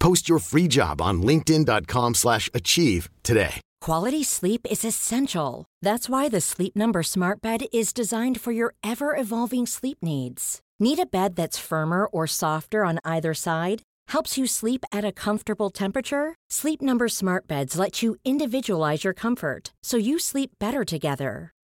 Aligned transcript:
Post 0.00 0.28
your 0.28 0.40
free 0.40 0.66
job 0.66 1.00
on 1.00 1.22
linkedin.com/achieve 1.22 2.14
slash 2.14 2.50
achieve 2.52 3.08
today. 3.22 3.60
Quality 3.80 4.24
sleep 4.24 4.66
is 4.70 4.84
essential. 4.84 5.64
That's 5.80 6.08
why 6.08 6.28
the 6.28 6.40
Sleep 6.40 6.74
Number 6.74 7.02
Smart 7.02 7.40
Bed 7.40 7.60
is 7.72 7.92
designed 7.92 8.40
for 8.40 8.52
your 8.52 8.74
ever-evolving 8.82 9.66
sleep 9.66 9.98
needs. 10.02 10.60
Need 10.78 10.98
a 10.98 11.06
bed 11.06 11.36
that's 11.36 11.58
firmer 11.58 12.06
or 12.06 12.26
softer 12.26 12.84
on 12.84 12.98
either 13.04 13.34
side? 13.34 13.82
Helps 14.08 14.36
you 14.38 14.46
sleep 14.46 14.84
at 14.92 15.04
a 15.04 15.12
comfortable 15.12 15.70
temperature? 15.70 16.34
Sleep 16.50 16.82
Number 16.82 17.08
Smart 17.08 17.46
Beds 17.46 17.78
let 17.78 18.02
you 18.02 18.16
individualize 18.24 19.04
your 19.04 19.14
comfort 19.14 19.72
so 19.82 19.96
you 19.96 20.18
sleep 20.18 20.50
better 20.58 20.84
together. 20.84 21.52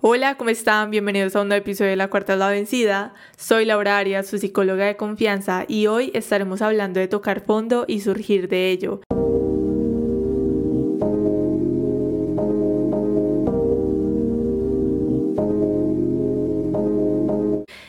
Hola, 0.00 0.36
¿cómo 0.36 0.50
están? 0.50 0.92
Bienvenidos 0.92 1.34
a 1.34 1.40
un 1.42 1.48
nuevo 1.48 1.60
episodio 1.60 1.90
de 1.90 1.96
La 1.96 2.08
Cuarta 2.08 2.34
es 2.34 2.38
la 2.38 2.50
Vencida. 2.50 3.14
Soy 3.36 3.64
Laura 3.64 3.98
Arias, 3.98 4.28
su 4.28 4.38
psicóloga 4.38 4.84
de 4.84 4.96
confianza, 4.96 5.64
y 5.66 5.88
hoy 5.88 6.12
estaremos 6.14 6.62
hablando 6.62 7.00
de 7.00 7.08
tocar 7.08 7.44
fondo 7.44 7.84
y 7.88 7.98
surgir 7.98 8.46
de 8.46 8.70
ello. 8.70 9.00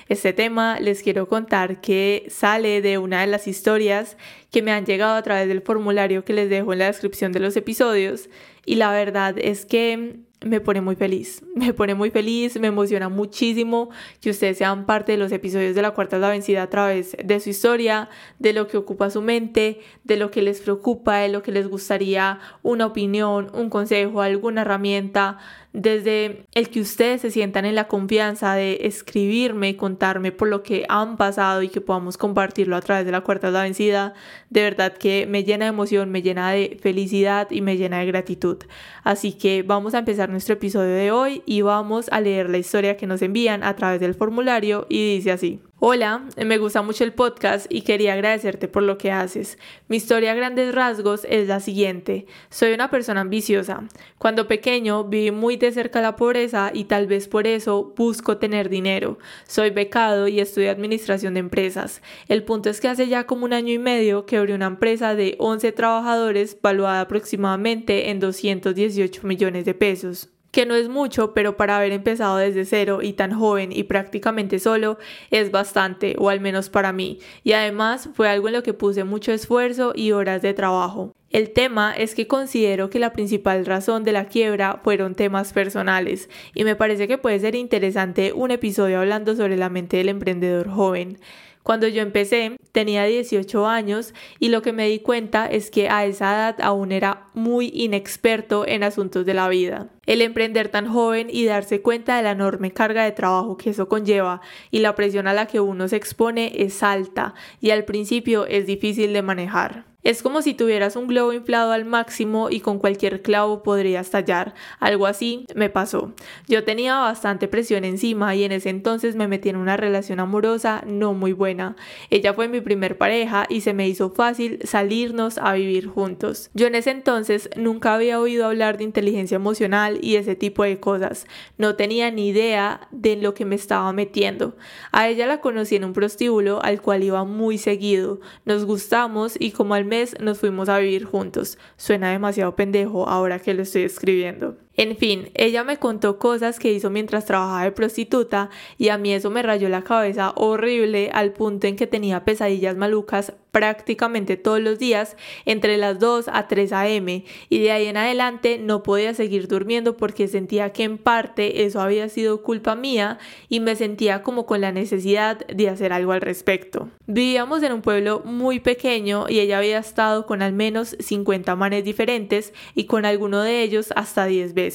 Este 0.07 0.33
tema 0.33 0.79
les 0.79 1.03
quiero 1.03 1.27
contar 1.27 1.79
que 1.79 2.25
sale 2.31 2.81
de 2.81 2.97
una 2.97 3.21
de 3.21 3.27
las 3.27 3.47
historias 3.47 4.17
que 4.49 4.63
me 4.63 4.71
han 4.71 4.87
llegado 4.87 5.15
a 5.15 5.21
través 5.21 5.47
del 5.47 5.61
formulario 5.61 6.25
que 6.25 6.33
les 6.33 6.49
dejo 6.49 6.73
en 6.73 6.79
la 6.79 6.87
descripción 6.87 7.31
de 7.33 7.39
los 7.39 7.55
episodios 7.55 8.31
y 8.65 8.75
la 8.75 8.91
verdad 8.91 9.35
es 9.37 9.67
que 9.67 10.27
me 10.41 10.61
pone 10.61 10.81
muy 10.81 10.95
feliz, 10.95 11.43
me 11.55 11.73
pone 11.73 11.95
muy 11.95 12.11
feliz, 12.11 12.59
me 12.59 12.67
emociona 12.67 13.09
muchísimo 13.09 13.89
que 14.21 14.29
ustedes 14.29 14.57
sean 14.57 14.85
parte 14.85 15.11
de 15.13 15.17
los 15.17 15.31
episodios 15.31 15.75
de 15.75 15.81
la 15.81 15.91
cuarta 15.91 16.15
es 16.15 16.21
la 16.21 16.29
vencida 16.29 16.63
a 16.63 16.69
través 16.69 17.15
de 17.23 17.39
su 17.39 17.49
historia, 17.49 18.09
de 18.39 18.53
lo 18.53 18.67
que 18.67 18.77
ocupa 18.77 19.09
su 19.09 19.21
mente, 19.21 19.79
de 20.03 20.17
lo 20.17 20.31
que 20.31 20.41
les 20.41 20.61
preocupa, 20.61 21.17
de 21.17 21.29
lo 21.29 21.41
que 21.43 21.51
les 21.51 21.67
gustaría 21.67 22.39
una 22.63 22.85
opinión, 22.85 23.51
un 23.53 23.69
consejo, 23.69 24.21
alguna 24.21 24.61
herramienta, 24.61 25.37
desde 25.73 26.45
el 26.53 26.69
que 26.69 26.81
ustedes 26.81 27.21
se 27.21 27.31
sientan 27.31 27.65
en 27.65 27.75
la 27.75 27.87
confianza 27.87 28.55
de 28.55 28.79
escribirme, 28.81 29.77
contarme 29.77 30.31
por 30.31 30.47
lo 30.47 30.63
que 30.63 30.85
han 30.89 31.15
pasado 31.15 31.61
y 31.61 31.69
que 31.69 31.79
podamos 31.79 32.17
compartirlo 32.17 32.75
a 32.75 32.81
través 32.81 33.05
de 33.05 33.11
la 33.11 33.21
cuarta 33.21 33.47
es 33.47 33.53
la 33.53 33.63
vencida, 33.63 34.13
de 34.49 34.63
verdad 34.63 34.93
que 34.93 35.27
me 35.27 35.43
llena 35.43 35.65
de 35.65 35.69
emoción, 35.69 36.09
me 36.09 36.21
llena 36.21 36.51
de 36.51 36.79
felicidad 36.81 37.51
y 37.51 37.61
me 37.61 37.77
llena 37.77 37.99
de 37.99 38.07
gratitud. 38.07 38.57
Así 39.03 39.33
que 39.33 39.63
vamos 39.63 39.93
a 39.93 39.99
empezar 39.99 40.29
nuestro 40.29 40.53
episodio 40.53 40.95
de 40.95 41.11
hoy 41.11 41.43
y 41.45 41.61
vamos 41.61 42.07
a 42.11 42.19
leer 42.19 42.49
la 42.49 42.57
historia 42.57 42.97
que 42.97 43.07
nos 43.07 43.21
envían 43.21 43.63
a 43.63 43.75
través 43.75 43.99
del 43.99 44.15
formulario 44.15 44.87
y 44.89 45.15
dice 45.15 45.31
así. 45.31 45.59
Hola, 45.81 46.25
me 46.35 46.57
gusta 46.57 46.81
mucho 46.81 47.05
el 47.05 47.13
podcast 47.13 47.65
y 47.69 47.83
quería 47.83 48.11
agradecerte 48.11 48.67
por 48.67 48.83
lo 48.83 48.97
que 48.97 49.13
haces. 49.13 49.57
Mi 49.87 49.95
historia 49.95 50.33
a 50.33 50.35
grandes 50.35 50.75
rasgos 50.75 51.25
es 51.29 51.47
la 51.47 51.61
siguiente. 51.61 52.25
Soy 52.49 52.73
una 52.73 52.89
persona 52.89 53.21
ambiciosa. 53.21 53.87
Cuando 54.17 54.45
pequeño 54.45 55.05
viví 55.05 55.31
muy 55.31 55.55
de 55.55 55.71
cerca 55.71 56.01
la 56.01 56.17
pobreza 56.17 56.71
y 56.73 56.83
tal 56.83 57.07
vez 57.07 57.29
por 57.29 57.47
eso 57.47 57.93
busco 57.95 58.35
tener 58.35 58.67
dinero. 58.67 59.19
Soy 59.47 59.69
becado 59.69 60.27
y 60.27 60.41
estudio 60.41 60.69
administración 60.69 61.35
de 61.35 61.39
empresas. 61.39 62.01
El 62.27 62.43
punto 62.43 62.69
es 62.69 62.81
que 62.81 62.89
hace 62.89 63.07
ya 63.07 63.25
como 63.25 63.45
un 63.45 63.53
año 63.53 63.71
y 63.71 63.79
medio 63.79 64.25
que 64.25 64.35
abrí 64.35 64.51
una 64.51 64.67
empresa 64.67 65.15
de 65.15 65.37
11 65.39 65.71
trabajadores 65.71 66.57
valuada 66.61 66.99
aproximadamente 66.99 68.09
en 68.09 68.19
218 68.19 69.25
millones 69.25 69.63
de 69.63 69.73
pesos 69.75 70.27
que 70.51 70.65
no 70.65 70.75
es 70.75 70.89
mucho, 70.89 71.33
pero 71.33 71.57
para 71.57 71.77
haber 71.77 71.91
empezado 71.91 72.37
desde 72.37 72.65
cero 72.65 72.99
y 73.01 73.13
tan 73.13 73.31
joven 73.31 73.71
y 73.71 73.83
prácticamente 73.83 74.59
solo 74.59 74.97
es 75.31 75.51
bastante, 75.51 76.15
o 76.17 76.29
al 76.29 76.39
menos 76.39 76.69
para 76.69 76.91
mí, 76.91 77.19
y 77.43 77.53
además 77.53 78.09
fue 78.13 78.29
algo 78.29 78.47
en 78.47 78.55
lo 78.55 78.63
que 78.63 78.73
puse 78.73 79.03
mucho 79.03 79.31
esfuerzo 79.31 79.93
y 79.95 80.11
horas 80.11 80.41
de 80.41 80.53
trabajo. 80.53 81.13
El 81.31 81.51
tema 81.51 81.93
es 81.95 82.15
que 82.15 82.25
considero 82.25 82.89
que 82.89 82.97
la 82.97 83.13
principal 83.13 83.63
razón 83.63 84.03
de 84.03 84.11
la 84.11 84.25
quiebra 84.25 84.81
fueron 84.83 85.13
temas 85.13 85.53
personales 85.53 86.27
y 86.55 86.63
me 86.63 86.75
parece 86.75 87.07
que 87.07 87.19
puede 87.19 87.39
ser 87.39 87.53
interesante 87.53 88.33
un 88.33 88.49
episodio 88.49 88.99
hablando 88.99 89.35
sobre 89.35 89.55
la 89.55 89.69
mente 89.69 89.97
del 89.97 90.09
emprendedor 90.09 90.69
joven. 90.69 91.19
Cuando 91.63 91.87
yo 91.87 92.01
empecé 92.01 92.57
tenía 92.71 93.05
18 93.05 93.67
años 93.67 94.13
y 94.39 94.49
lo 94.49 94.61
que 94.61 94.73
me 94.73 94.87
di 94.87 94.99
cuenta 94.99 95.45
es 95.45 95.69
que 95.69 95.89
a 95.89 96.05
esa 96.05 96.33
edad 96.33 96.55
aún 96.61 96.91
era 96.91 97.27
muy 97.33 97.71
inexperto 97.73 98.65
en 98.67 98.83
asuntos 98.83 99.25
de 99.25 99.33
la 99.33 99.49
vida. 99.49 99.89
El 100.05 100.21
emprender 100.21 100.69
tan 100.69 100.87
joven 100.87 101.27
y 101.29 101.45
darse 101.45 101.81
cuenta 101.81 102.17
de 102.17 102.23
la 102.23 102.31
enorme 102.31 102.71
carga 102.71 103.03
de 103.03 103.11
trabajo 103.11 103.57
que 103.57 103.71
eso 103.71 103.89
conlleva 103.89 104.41
y 104.71 104.79
la 104.79 104.95
presión 104.95 105.27
a 105.27 105.33
la 105.33 105.45
que 105.45 105.59
uno 105.59 105.87
se 105.87 105.97
expone 105.97 106.51
es 106.55 106.81
alta 106.81 107.35
y 107.61 107.71
al 107.71 107.85
principio 107.85 108.45
es 108.45 108.65
difícil 108.65 109.13
de 109.13 109.21
manejar. 109.21 109.88
Es 110.01 110.23
como 110.23 110.41
si 110.41 110.53
tuvieras 110.53 110.95
un 110.95 111.07
globo 111.07 111.33
inflado 111.33 111.73
al 111.73 111.83
máximo 111.83 112.49
y 112.49 112.61
con 112.61 112.79
cualquier 112.79 113.21
clavo 113.21 113.63
podría 113.63 113.99
estallar. 113.99 114.53
Algo 114.79 115.07
así 115.07 115.45
me 115.55 115.69
pasó. 115.69 116.13
Yo 116.47 116.63
tenía 116.63 116.97
bastante 116.99 117.49
presión 117.49 117.83
encima 117.83 118.33
y 118.33 118.45
en 118.45 118.53
ese 118.53 118.69
entonces 118.69 119.17
me 119.17 119.27
metí 119.27 119.49
en 119.49 119.57
una 119.57 119.75
relación 119.75 120.21
amorosa 120.21 120.83
no 120.87 121.13
muy 121.13 121.33
buena. 121.33 121.75
Ella 122.09 122.33
fue 122.33 122.47
mi 122.47 122.61
primer 122.61 122.97
pareja 122.97 123.45
y 123.49 123.59
se 123.59 123.73
me 123.73 123.89
hizo 123.89 124.11
fácil 124.11 124.59
salirnos 124.63 125.37
a 125.37 125.51
vivir 125.53 125.87
juntos. 125.87 126.49
Yo 126.53 126.67
en 126.67 126.75
ese 126.75 126.91
entonces 126.91 127.49
nunca 127.57 127.93
había 127.93 128.21
oído 128.21 128.45
hablar 128.45 128.77
de 128.77 128.85
inteligencia 128.85 129.35
emocional 129.35 129.99
y 130.01 130.15
ese 130.15 130.37
tipo 130.37 130.63
de 130.63 130.79
cosas. 130.79 131.27
No 131.57 131.75
tenía 131.75 132.09
ni 132.09 132.29
idea 132.29 132.87
de 132.91 133.17
lo 133.17 133.33
que 133.33 133.43
me 133.43 133.55
estaba 133.55 133.91
metiendo. 133.91 134.55
A 134.93 135.09
ella 135.09 135.27
la 135.27 135.41
conocí 135.41 135.75
en 135.75 135.83
un 135.83 135.91
prostíbulo 135.91 136.63
al 136.63 136.81
cual 136.81 137.03
iba 137.03 137.25
muy 137.25 137.57
seguido. 137.57 138.21
Nos 138.45 138.63
gustamos 138.63 139.35
y 139.37 139.51
como 139.51 139.73
al 139.73 139.89
nos 140.19 140.39
fuimos 140.39 140.69
a 140.69 140.79
vivir 140.79 141.05
juntos. 141.05 141.57
Suena 141.77 142.11
demasiado 142.11 142.55
pendejo 142.55 143.07
ahora 143.07 143.39
que 143.39 143.53
lo 143.53 143.63
estoy 143.63 143.83
escribiendo. 143.83 144.57
En 144.79 144.95
fin, 144.95 145.29
ella 145.33 145.65
me 145.65 145.75
contó 145.75 146.19
cosas 146.19 146.57
que 146.57 146.71
hizo 146.71 146.89
mientras 146.89 147.25
trabajaba 147.25 147.65
de 147.65 147.73
prostituta 147.73 148.49
y 148.77 148.87
a 148.87 148.97
mí 148.97 149.11
eso 149.11 149.29
me 149.29 149.43
rayó 149.43 149.67
la 149.67 149.81
cabeza 149.81 150.31
horrible 150.37 151.09
al 151.13 151.33
punto 151.33 151.67
en 151.67 151.75
que 151.75 151.85
tenía 151.85 152.23
pesadillas 152.23 152.77
malucas 152.77 153.33
prácticamente 153.51 154.37
todos 154.37 154.61
los 154.61 154.79
días 154.79 155.17
entre 155.45 155.75
las 155.75 155.99
2 155.99 156.29
a 156.31 156.47
3 156.47 156.71
a.m. 156.71 157.25
y 157.49 157.59
de 157.59 157.71
ahí 157.71 157.87
en 157.87 157.97
adelante 157.97 158.57
no 158.57 158.81
podía 158.81 159.13
seguir 159.13 159.49
durmiendo 159.49 159.97
porque 159.97 160.29
sentía 160.29 160.71
que 160.71 160.83
en 160.83 160.97
parte 160.97 161.65
eso 161.65 161.81
había 161.81 162.07
sido 162.07 162.41
culpa 162.41 162.75
mía 162.75 163.17
y 163.49 163.59
me 163.59 163.75
sentía 163.75 164.23
como 164.23 164.45
con 164.45 164.61
la 164.61 164.71
necesidad 164.71 165.45
de 165.47 165.67
hacer 165.67 165.91
algo 165.91 166.13
al 166.13 166.21
respecto. 166.21 166.87
Vivíamos 167.05 167.63
en 167.63 167.73
un 167.73 167.81
pueblo 167.81 168.21
muy 168.23 168.61
pequeño 168.61 169.25
y 169.27 169.39
ella 169.39 169.57
había 169.57 169.79
estado 169.79 170.25
con 170.25 170.41
al 170.41 170.53
menos 170.53 170.95
50 170.99 171.53
manes 171.57 171.83
diferentes 171.83 172.53
y 172.75 172.85
con 172.85 173.03
alguno 173.03 173.41
de 173.41 173.63
ellos 173.63 173.91
hasta 173.95 174.25
10 174.25 174.53
veces. 174.53 174.68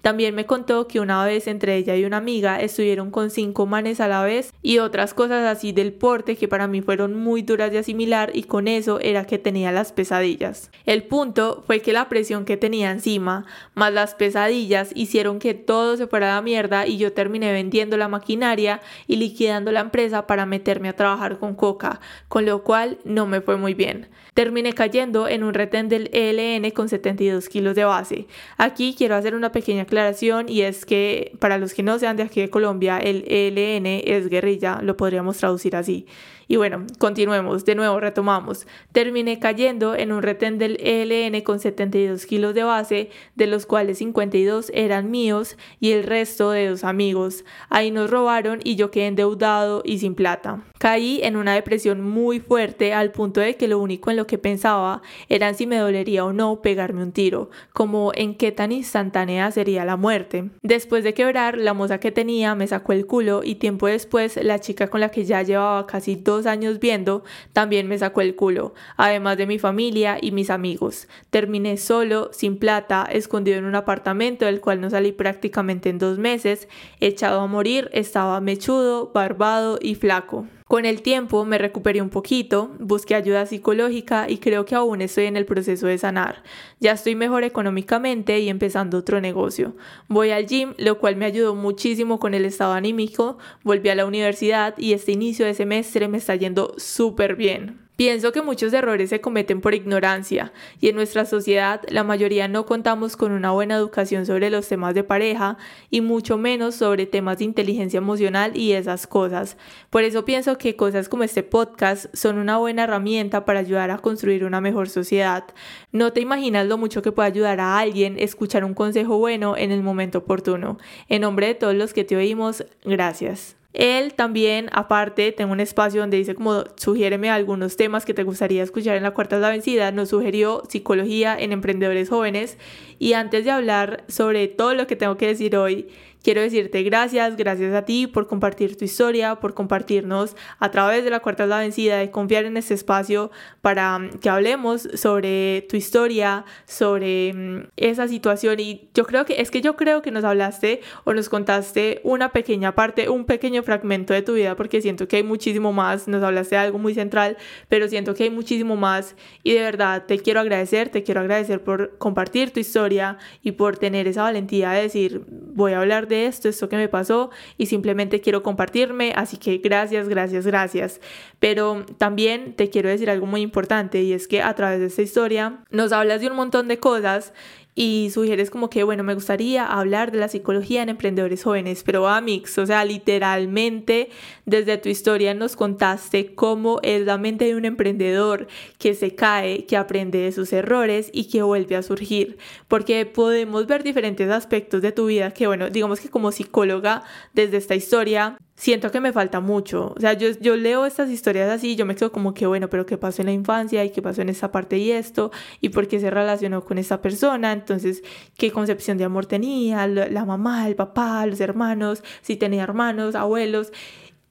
También 0.00 0.34
me 0.34 0.46
contó 0.46 0.86
que 0.86 1.00
una 1.00 1.24
vez 1.24 1.46
entre 1.46 1.76
ella 1.76 1.96
y 1.96 2.04
una 2.04 2.18
amiga 2.18 2.60
estuvieron 2.60 3.10
con 3.10 3.30
cinco 3.30 3.66
manes 3.66 4.00
a 4.00 4.08
la 4.08 4.22
vez 4.22 4.52
y 4.62 4.78
otras 4.78 5.14
cosas 5.14 5.44
así 5.46 5.72
del 5.72 5.92
porte 5.92 6.36
que 6.36 6.48
para 6.48 6.68
mí 6.68 6.82
fueron 6.82 7.14
muy 7.14 7.42
duras 7.42 7.70
de 7.70 7.78
asimilar 7.78 8.30
y 8.34 8.44
con 8.44 8.68
eso 8.68 9.00
era 9.00 9.26
que 9.26 9.38
tenía 9.38 9.72
las 9.72 9.92
pesadillas. 9.92 10.70
El 10.86 11.04
punto 11.04 11.64
fue 11.66 11.80
que 11.80 11.92
la 11.92 12.08
presión 12.08 12.44
que 12.44 12.56
tenía 12.56 12.90
encima, 12.90 13.46
más 13.74 13.92
las 13.92 14.14
pesadillas, 14.14 14.90
hicieron 14.94 15.38
que 15.38 15.54
todo 15.54 15.96
se 15.96 16.06
fuera 16.06 16.32
a 16.32 16.36
la 16.36 16.42
mierda 16.42 16.86
y 16.86 16.98
yo 16.98 17.12
terminé 17.12 17.52
vendiendo 17.52 17.96
la 17.96 18.08
maquinaria 18.08 18.80
y 19.06 19.16
liquidando 19.16 19.72
la 19.72 19.80
empresa 19.80 20.26
para 20.26 20.46
meterme 20.46 20.88
a 20.88 20.96
trabajar 20.96 21.38
con 21.38 21.54
Coca, 21.54 22.00
con 22.28 22.44
lo 22.44 22.62
cual 22.62 22.98
no 23.04 23.26
me 23.26 23.40
fue 23.40 23.56
muy 23.56 23.74
bien. 23.74 24.08
Terminé 24.34 24.72
cayendo 24.72 25.28
en 25.28 25.44
un 25.44 25.54
retén 25.54 25.88
del 25.88 26.10
ELN 26.12 26.70
con 26.72 26.88
72 26.88 27.48
kilos 27.48 27.76
de 27.76 27.84
base. 27.84 28.26
Aquí 28.58 28.94
quiero 28.98 29.14
hacer 29.14 29.23
una 29.32 29.52
pequeña 29.52 29.82
aclaración 29.82 30.48
y 30.48 30.62
es 30.62 30.84
que 30.84 31.32
para 31.38 31.56
los 31.56 31.72
que 31.72 31.82
no 31.82 31.98
sean 31.98 32.18
de 32.18 32.24
aquí 32.24 32.42
de 32.42 32.50
Colombia, 32.50 32.98
el 32.98 33.24
ELN 33.26 33.86
es 34.04 34.28
guerrilla, 34.28 34.80
lo 34.82 34.98
podríamos 34.98 35.38
traducir 35.38 35.76
así. 35.76 36.04
Y 36.48 36.56
bueno, 36.56 36.86
continuemos, 36.98 37.64
de 37.64 37.74
nuevo 37.74 38.00
retomamos. 38.00 38.66
Terminé 38.92 39.38
cayendo 39.38 39.94
en 39.94 40.12
un 40.12 40.22
retén 40.22 40.58
del 40.58 40.78
ELN 40.80 41.40
con 41.42 41.58
72 41.58 42.26
kilos 42.26 42.54
de 42.54 42.64
base, 42.64 43.10
de 43.34 43.46
los 43.46 43.66
cuales 43.66 43.98
52 43.98 44.70
eran 44.74 45.10
míos 45.10 45.56
y 45.80 45.92
el 45.92 46.04
resto 46.04 46.50
de 46.50 46.68
dos 46.68 46.84
amigos. 46.84 47.44
Ahí 47.68 47.90
nos 47.90 48.10
robaron 48.10 48.60
y 48.64 48.76
yo 48.76 48.90
quedé 48.90 49.06
endeudado 49.06 49.82
y 49.84 49.98
sin 49.98 50.14
plata. 50.14 50.62
Caí 50.78 51.20
en 51.22 51.36
una 51.36 51.54
depresión 51.54 52.02
muy 52.02 52.40
fuerte 52.40 52.92
al 52.92 53.10
punto 53.10 53.40
de 53.40 53.56
que 53.56 53.68
lo 53.68 53.78
único 53.78 54.10
en 54.10 54.16
lo 54.16 54.26
que 54.26 54.36
pensaba 54.36 55.00
era 55.28 55.54
si 55.54 55.66
me 55.66 55.78
dolería 55.78 56.24
o 56.24 56.32
no 56.32 56.60
pegarme 56.60 57.02
un 57.02 57.12
tiro, 57.12 57.50
como 57.72 58.12
en 58.14 58.34
qué 58.34 58.52
tan 58.52 58.70
instantánea 58.72 59.50
sería 59.50 59.84
la 59.84 59.96
muerte. 59.96 60.50
Después 60.62 61.04
de 61.04 61.14
quebrar, 61.14 61.56
la 61.56 61.72
moza 61.72 61.98
que 61.98 62.12
tenía 62.12 62.54
me 62.54 62.66
sacó 62.66 62.92
el 62.92 63.06
culo 63.06 63.42
y 63.44 63.54
tiempo 63.54 63.86
después 63.86 64.38
la 64.42 64.58
chica 64.58 64.88
con 64.88 65.00
la 65.00 65.10
que 65.10 65.24
ya 65.24 65.42
llevaba 65.42 65.86
casi 65.86 66.16
dos 66.16 66.33
años 66.46 66.80
viendo, 66.80 67.24
también 67.52 67.86
me 67.86 67.98
sacó 67.98 68.20
el 68.20 68.34
culo, 68.34 68.74
además 68.96 69.36
de 69.38 69.46
mi 69.46 69.58
familia 69.58 70.18
y 70.20 70.32
mis 70.32 70.50
amigos. 70.50 71.08
Terminé 71.30 71.76
solo, 71.76 72.30
sin 72.32 72.58
plata, 72.58 73.06
escondido 73.10 73.58
en 73.58 73.64
un 73.64 73.74
apartamento 73.74 74.44
del 74.44 74.60
cual 74.60 74.80
no 74.80 74.90
salí 74.90 75.12
prácticamente 75.12 75.88
en 75.88 75.98
dos 75.98 76.18
meses, 76.18 76.68
echado 77.00 77.40
a 77.40 77.46
morir, 77.46 77.88
estaba 77.92 78.40
mechudo, 78.40 79.10
barbado 79.14 79.78
y 79.80 79.94
flaco. 79.94 80.46
Con 80.74 80.86
el 80.86 81.02
tiempo 81.02 81.44
me 81.44 81.56
recuperé 81.56 82.02
un 82.02 82.10
poquito, 82.10 82.74
busqué 82.80 83.14
ayuda 83.14 83.46
psicológica 83.46 84.28
y 84.28 84.38
creo 84.38 84.64
que 84.64 84.74
aún 84.74 85.02
estoy 85.02 85.26
en 85.26 85.36
el 85.36 85.46
proceso 85.46 85.86
de 85.86 85.98
sanar. 85.98 86.42
Ya 86.80 86.90
estoy 86.90 87.14
mejor 87.14 87.44
económicamente 87.44 88.40
y 88.40 88.48
empezando 88.48 88.98
otro 88.98 89.20
negocio. 89.20 89.76
Voy 90.08 90.32
al 90.32 90.46
gym, 90.46 90.74
lo 90.78 90.98
cual 90.98 91.14
me 91.14 91.26
ayudó 91.26 91.54
muchísimo 91.54 92.18
con 92.18 92.34
el 92.34 92.44
estado 92.44 92.72
anímico, 92.72 93.38
volví 93.62 93.88
a 93.88 93.94
la 93.94 94.04
universidad 94.04 94.74
y 94.76 94.94
este 94.94 95.12
inicio 95.12 95.46
de 95.46 95.54
semestre 95.54 96.08
me 96.08 96.18
está 96.18 96.34
yendo 96.34 96.74
súper 96.76 97.36
bien. 97.36 97.83
Pienso 97.96 98.32
que 98.32 98.42
muchos 98.42 98.72
errores 98.72 99.10
se 99.10 99.20
cometen 99.20 99.60
por 99.60 99.72
ignorancia 99.72 100.52
y 100.80 100.88
en 100.88 100.96
nuestra 100.96 101.24
sociedad 101.26 101.80
la 101.88 102.02
mayoría 102.02 102.48
no 102.48 102.66
contamos 102.66 103.16
con 103.16 103.30
una 103.30 103.52
buena 103.52 103.76
educación 103.76 104.26
sobre 104.26 104.50
los 104.50 104.66
temas 104.66 104.96
de 104.96 105.04
pareja 105.04 105.58
y 105.90 106.00
mucho 106.00 106.36
menos 106.36 106.74
sobre 106.74 107.06
temas 107.06 107.38
de 107.38 107.44
inteligencia 107.44 107.98
emocional 107.98 108.56
y 108.56 108.72
esas 108.72 109.06
cosas. 109.06 109.56
Por 109.90 110.02
eso 110.02 110.24
pienso 110.24 110.58
que 110.58 110.74
cosas 110.74 111.08
como 111.08 111.22
este 111.22 111.44
podcast 111.44 112.06
son 112.16 112.38
una 112.38 112.58
buena 112.58 112.82
herramienta 112.82 113.44
para 113.44 113.60
ayudar 113.60 113.92
a 113.92 113.98
construir 113.98 114.44
una 114.44 114.60
mejor 114.60 114.88
sociedad. 114.88 115.44
No 115.92 116.12
te 116.12 116.20
imaginas 116.20 116.66
lo 116.66 116.78
mucho 116.78 117.00
que 117.00 117.12
puede 117.12 117.28
ayudar 117.28 117.60
a 117.60 117.78
alguien 117.78 118.18
escuchar 118.18 118.64
un 118.64 118.74
consejo 118.74 119.18
bueno 119.18 119.56
en 119.56 119.70
el 119.70 119.84
momento 119.84 120.18
oportuno. 120.18 120.78
En 121.08 121.22
nombre 121.22 121.46
de 121.46 121.54
todos 121.54 121.76
los 121.76 121.92
que 121.94 122.02
te 122.02 122.16
oímos, 122.16 122.64
gracias. 122.84 123.54
Él 123.74 124.14
también, 124.14 124.68
aparte, 124.72 125.32
tengo 125.32 125.52
un 125.52 125.58
espacio 125.58 126.00
donde 126.00 126.16
dice 126.16 126.36
como 126.36 126.62
sugiéreme 126.76 127.28
algunos 127.28 127.76
temas 127.76 128.04
que 128.04 128.14
te 128.14 128.22
gustaría 128.22 128.62
escuchar 128.62 128.96
en 128.96 129.02
la 129.02 129.10
cuarta 129.10 129.34
de 129.34 129.42
la 129.42 129.50
vencida. 129.50 129.90
Nos 129.90 130.10
sugirió 130.10 130.62
psicología 130.68 131.36
en 131.36 131.50
emprendedores 131.50 132.08
jóvenes. 132.08 132.56
Y 133.00 133.14
antes 133.14 133.44
de 133.44 133.50
hablar 133.50 134.04
sobre 134.06 134.46
todo 134.46 134.74
lo 134.74 134.86
que 134.86 134.94
tengo 134.94 135.16
que 135.16 135.26
decir 135.26 135.56
hoy, 135.56 135.88
Quiero 136.24 136.40
decirte 136.40 136.82
gracias, 136.82 137.36
gracias 137.36 137.74
a 137.74 137.84
ti 137.84 138.06
por 138.06 138.26
compartir 138.26 138.78
tu 138.78 138.86
historia, 138.86 139.34
por 139.34 139.52
compartirnos 139.52 140.36
a 140.58 140.70
través 140.70 141.04
de 141.04 141.10
la 141.10 141.20
cuarta 141.20 141.44
la 141.44 141.58
vencida, 141.58 141.98
de 141.98 142.10
confiar 142.10 142.46
en 142.46 142.56
este 142.56 142.72
espacio 142.72 143.30
para 143.60 143.98
mm, 143.98 144.20
que 144.22 144.30
hablemos 144.30 144.88
sobre 144.94 145.66
tu 145.68 145.76
historia, 145.76 146.46
sobre 146.64 147.34
mm, 147.34 147.66
esa 147.76 148.08
situación. 148.08 148.58
Y 148.58 148.88
yo 148.94 149.04
creo 149.04 149.26
que 149.26 149.42
es 149.42 149.50
que 149.50 149.60
yo 149.60 149.76
creo 149.76 150.00
que 150.00 150.10
nos 150.10 150.24
hablaste 150.24 150.80
o 151.04 151.12
nos 151.12 151.28
contaste 151.28 152.00
una 152.04 152.32
pequeña 152.32 152.74
parte, 152.74 153.10
un 153.10 153.26
pequeño 153.26 153.62
fragmento 153.62 154.14
de 154.14 154.22
tu 154.22 154.32
vida, 154.32 154.56
porque 154.56 154.80
siento 154.80 155.06
que 155.06 155.16
hay 155.16 155.24
muchísimo 155.24 155.74
más. 155.74 156.08
Nos 156.08 156.22
hablaste 156.22 156.54
de 156.54 156.62
algo 156.62 156.78
muy 156.78 156.94
central, 156.94 157.36
pero 157.68 157.86
siento 157.86 158.14
que 158.14 158.22
hay 158.22 158.30
muchísimo 158.30 158.76
más. 158.76 159.14
Y 159.42 159.52
de 159.52 159.60
verdad 159.60 160.04
te 160.06 160.18
quiero 160.18 160.40
agradecer, 160.40 160.88
te 160.88 161.02
quiero 161.02 161.20
agradecer 161.20 161.62
por 161.62 161.98
compartir 161.98 162.50
tu 162.50 162.60
historia 162.60 163.18
y 163.42 163.52
por 163.52 163.76
tener 163.76 164.08
esa 164.08 164.22
valentía 164.22 164.70
de 164.70 164.80
decir, 164.80 165.22
voy 165.28 165.72
a 165.74 165.80
hablar 165.80 166.08
de 166.08 166.13
esto, 166.14 166.48
esto 166.48 166.68
que 166.68 166.76
me 166.76 166.88
pasó 166.88 167.30
y 167.58 167.66
simplemente 167.66 168.20
quiero 168.20 168.42
compartirme, 168.42 169.12
así 169.16 169.36
que 169.36 169.58
gracias, 169.58 170.08
gracias, 170.08 170.46
gracias. 170.46 171.00
Pero 171.38 171.84
también 171.98 172.54
te 172.54 172.70
quiero 172.70 172.88
decir 172.88 173.10
algo 173.10 173.26
muy 173.26 173.40
importante 173.40 174.02
y 174.02 174.12
es 174.12 174.28
que 174.28 174.42
a 174.42 174.54
través 174.54 174.80
de 174.80 174.86
esta 174.86 175.02
historia 175.02 175.64
nos 175.70 175.92
hablas 175.92 176.20
de 176.20 176.28
un 176.28 176.36
montón 176.36 176.68
de 176.68 176.78
cosas 176.78 177.32
y 177.74 178.10
sugieres 178.12 178.50
como 178.50 178.70
que, 178.70 178.84
bueno, 178.84 179.02
me 179.02 179.14
gustaría 179.14 179.66
hablar 179.66 180.12
de 180.12 180.18
la 180.18 180.28
psicología 180.28 180.82
en 180.82 180.90
emprendedores 180.90 181.42
jóvenes, 181.42 181.82
pero 181.84 182.08
Amix, 182.08 182.56
o 182.58 182.66
sea, 182.66 182.84
literalmente 182.84 184.10
desde 184.46 184.78
tu 184.78 184.88
historia 184.88 185.34
nos 185.34 185.56
contaste 185.56 186.34
cómo 186.34 186.78
es 186.82 187.04
la 187.04 187.18
mente 187.18 187.46
de 187.46 187.56
un 187.56 187.64
emprendedor 187.64 188.46
que 188.78 188.94
se 188.94 189.14
cae, 189.14 189.66
que 189.66 189.76
aprende 189.76 190.18
de 190.18 190.32
sus 190.32 190.52
errores 190.52 191.10
y 191.12 191.28
que 191.28 191.42
vuelve 191.42 191.74
a 191.76 191.82
surgir, 191.82 192.38
porque 192.68 193.06
podemos 193.06 193.66
ver 193.66 193.82
diferentes 193.82 194.30
aspectos 194.30 194.80
de 194.80 194.92
tu 194.92 195.06
vida 195.06 195.32
que, 195.32 195.46
bueno, 195.46 195.68
digamos 195.70 196.00
que 196.00 196.08
como 196.08 196.30
psicóloga 196.30 197.02
desde 197.32 197.56
esta 197.56 197.74
historia 197.74 198.38
siento 198.56 198.90
que 198.90 199.00
me 199.00 199.12
falta 199.12 199.40
mucho. 199.40 199.92
O 199.96 200.00
sea, 200.00 200.12
yo, 200.14 200.28
yo 200.40 200.56
leo 200.56 200.86
estas 200.86 201.10
historias 201.10 201.50
así 201.50 201.76
yo 201.76 201.86
me 201.86 201.94
quedo 201.94 202.12
como 202.12 202.34
que, 202.34 202.46
bueno, 202.46 202.68
pero 202.68 202.86
¿qué 202.86 202.96
pasó 202.96 203.22
en 203.22 203.26
la 203.26 203.32
infancia? 203.32 203.84
¿Y 203.84 203.90
qué 203.90 204.02
pasó 204.02 204.22
en 204.22 204.28
esta 204.28 204.52
parte 204.52 204.78
y 204.78 204.90
esto? 204.92 205.30
¿Y 205.60 205.70
por 205.70 205.88
qué 205.88 206.00
se 206.00 206.10
relacionó 206.10 206.64
con 206.64 206.78
esta 206.78 207.00
persona? 207.02 207.52
Entonces, 207.52 208.02
¿qué 208.36 208.50
concepción 208.50 208.98
de 208.98 209.04
amor 209.04 209.26
tenía? 209.26 209.86
La, 209.86 210.08
la 210.08 210.24
mamá, 210.24 210.68
el 210.68 210.76
papá, 210.76 211.26
los 211.26 211.40
hermanos, 211.40 212.02
si 212.22 212.36
tenía 212.36 212.62
hermanos, 212.62 213.14
abuelos. 213.14 213.72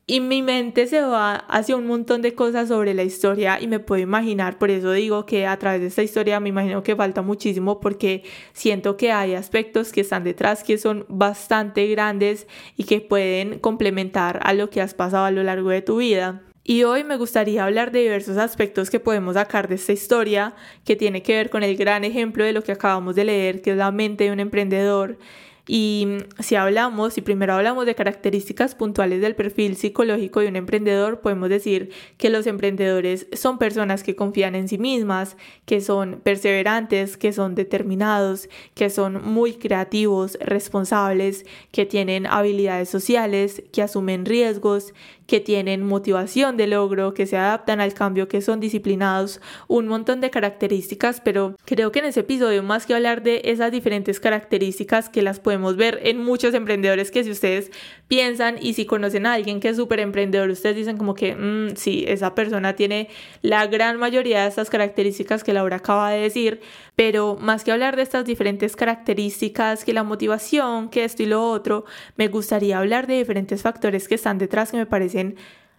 Y 0.05 0.19
mi 0.19 0.41
mente 0.41 0.85
se 0.87 0.99
va 0.99 1.35
hacia 1.35 1.77
un 1.77 1.87
montón 1.87 2.21
de 2.21 2.35
cosas 2.35 2.67
sobre 2.67 2.93
la 2.93 3.03
historia 3.03 3.61
y 3.61 3.67
me 3.67 3.79
puedo 3.79 4.01
imaginar, 4.01 4.57
por 4.57 4.69
eso 4.69 4.91
digo 4.91 5.25
que 5.25 5.47
a 5.47 5.57
través 5.57 5.79
de 5.79 5.87
esta 5.87 6.03
historia 6.03 6.41
me 6.41 6.49
imagino 6.49 6.83
que 6.83 6.93
falta 6.93 7.21
muchísimo 7.21 7.79
porque 7.79 8.23
siento 8.51 8.97
que 8.97 9.13
hay 9.13 9.33
aspectos 9.33 9.93
que 9.93 10.01
están 10.01 10.25
detrás 10.25 10.65
que 10.65 10.77
son 10.77 11.05
bastante 11.07 11.87
grandes 11.87 12.47
y 12.75 12.83
que 12.83 12.99
pueden 12.99 13.59
complementar 13.59 14.41
a 14.43 14.53
lo 14.53 14.69
que 14.69 14.81
has 14.81 14.93
pasado 14.93 15.23
a 15.23 15.31
lo 15.31 15.41
largo 15.41 15.69
de 15.69 15.81
tu 15.81 15.97
vida. 15.97 16.41
Y 16.65 16.83
hoy 16.83 17.05
me 17.05 17.15
gustaría 17.15 17.63
hablar 17.63 17.91
de 17.93 18.01
diversos 18.01 18.35
aspectos 18.37 18.89
que 18.89 18.99
podemos 18.99 19.35
sacar 19.35 19.69
de 19.69 19.75
esta 19.75 19.93
historia 19.93 20.53
que 20.83 20.97
tiene 20.97 21.21
que 21.21 21.35
ver 21.35 21.49
con 21.49 21.63
el 21.63 21.77
gran 21.77 22.03
ejemplo 22.03 22.43
de 22.43 22.51
lo 22.51 22.61
que 22.61 22.73
acabamos 22.73 23.15
de 23.15 23.23
leer, 23.23 23.61
que 23.61 23.71
es 23.71 23.77
la 23.77 23.91
mente 23.91 24.25
de 24.25 24.31
un 24.33 24.41
emprendedor 24.41 25.17
y 25.65 26.17
si 26.39 26.55
hablamos, 26.55 27.13
si 27.13 27.21
primero 27.21 27.53
hablamos 27.53 27.85
de 27.85 27.95
características 27.95 28.75
puntuales 28.75 29.21
del 29.21 29.33
perfil 29.33 29.77
psicológico 29.77 30.41
de 30.41 30.49
un 30.49 30.57
emprendedor, 30.57 31.21
podemos 31.21 31.47
decir 31.47 31.89
que 32.17 32.29
los 32.29 32.47
emprendedores 32.47 33.27
son 33.31 33.57
personas 33.57 34.03
que 34.03 34.15
confían 34.15 34.55
en 34.55 34.67
sí 34.67 34.77
mismas, 34.77 35.37
que 35.65 35.79
son 35.79 36.19
perseverantes, 36.21 37.15
que 37.15 37.31
son 37.31 37.55
determinados, 37.55 38.49
que 38.73 38.89
son 38.89 39.23
muy 39.23 39.53
creativos, 39.53 40.37
responsables, 40.41 41.45
que 41.71 41.85
tienen 41.85 42.27
habilidades 42.27 42.89
sociales, 42.89 43.63
que 43.71 43.81
asumen 43.81 44.25
riesgos, 44.25 44.93
que 45.27 45.39
tienen 45.39 45.85
motivación 45.85 46.57
de 46.57 46.67
logro, 46.67 47.13
que 47.13 47.25
se 47.25 47.37
adaptan 47.37 47.81
al 47.81 47.93
cambio, 47.93 48.27
que 48.27 48.41
son 48.41 48.59
disciplinados, 48.59 49.41
un 49.67 49.87
montón 49.87 50.21
de 50.21 50.29
características, 50.29 51.21
pero 51.21 51.55
creo 51.65 51.91
que 51.91 51.99
en 51.99 52.05
ese 52.05 52.21
episodio 52.21 52.63
más 52.63 52.85
que 52.85 52.93
hablar 52.93 53.23
de 53.23 53.41
esas 53.45 53.71
diferentes 53.71 54.19
características 54.19 55.09
que 55.09 55.21
las 55.21 55.39
podemos 55.39 55.75
ver 55.75 55.99
en 56.03 56.23
muchos 56.23 56.53
emprendedores 56.53 57.11
que 57.11 57.23
si 57.23 57.31
ustedes 57.31 57.71
piensan 58.07 58.57
y 58.61 58.73
si 58.73 58.85
conocen 58.85 59.25
a 59.25 59.33
alguien 59.33 59.59
que 59.59 59.69
es 59.69 59.77
súper 59.77 59.99
emprendedor, 59.99 60.49
ustedes 60.49 60.75
dicen 60.75 60.97
como 60.97 61.13
que 61.13 61.35
mm, 61.35 61.75
sí, 61.75 62.05
esa 62.07 62.35
persona 62.35 62.75
tiene 62.75 63.09
la 63.41 63.67
gran 63.67 63.97
mayoría 63.97 64.43
de 64.43 64.49
estas 64.49 64.69
características 64.69 65.43
que 65.43 65.53
Laura 65.53 65.77
acaba 65.77 66.11
de 66.11 66.21
decir, 66.21 66.61
pero 66.95 67.37
más 67.39 67.63
que 67.63 67.71
hablar 67.71 67.95
de 67.95 68.03
estas 68.03 68.25
diferentes 68.25 68.75
características, 68.75 69.83
que 69.83 69.93
la 69.93 70.03
motivación, 70.03 70.89
que 70.89 71.03
esto 71.03 71.23
y 71.23 71.25
lo 71.25 71.49
otro, 71.49 71.85
me 72.17 72.27
gustaría 72.27 72.77
hablar 72.77 73.07
de 73.07 73.17
diferentes 73.17 73.61
factores 73.61 74.07
que 74.07 74.15
están 74.15 74.37
detrás 74.37 74.71
que 74.71 74.77
me 74.77 74.85
parecen 74.85 75.35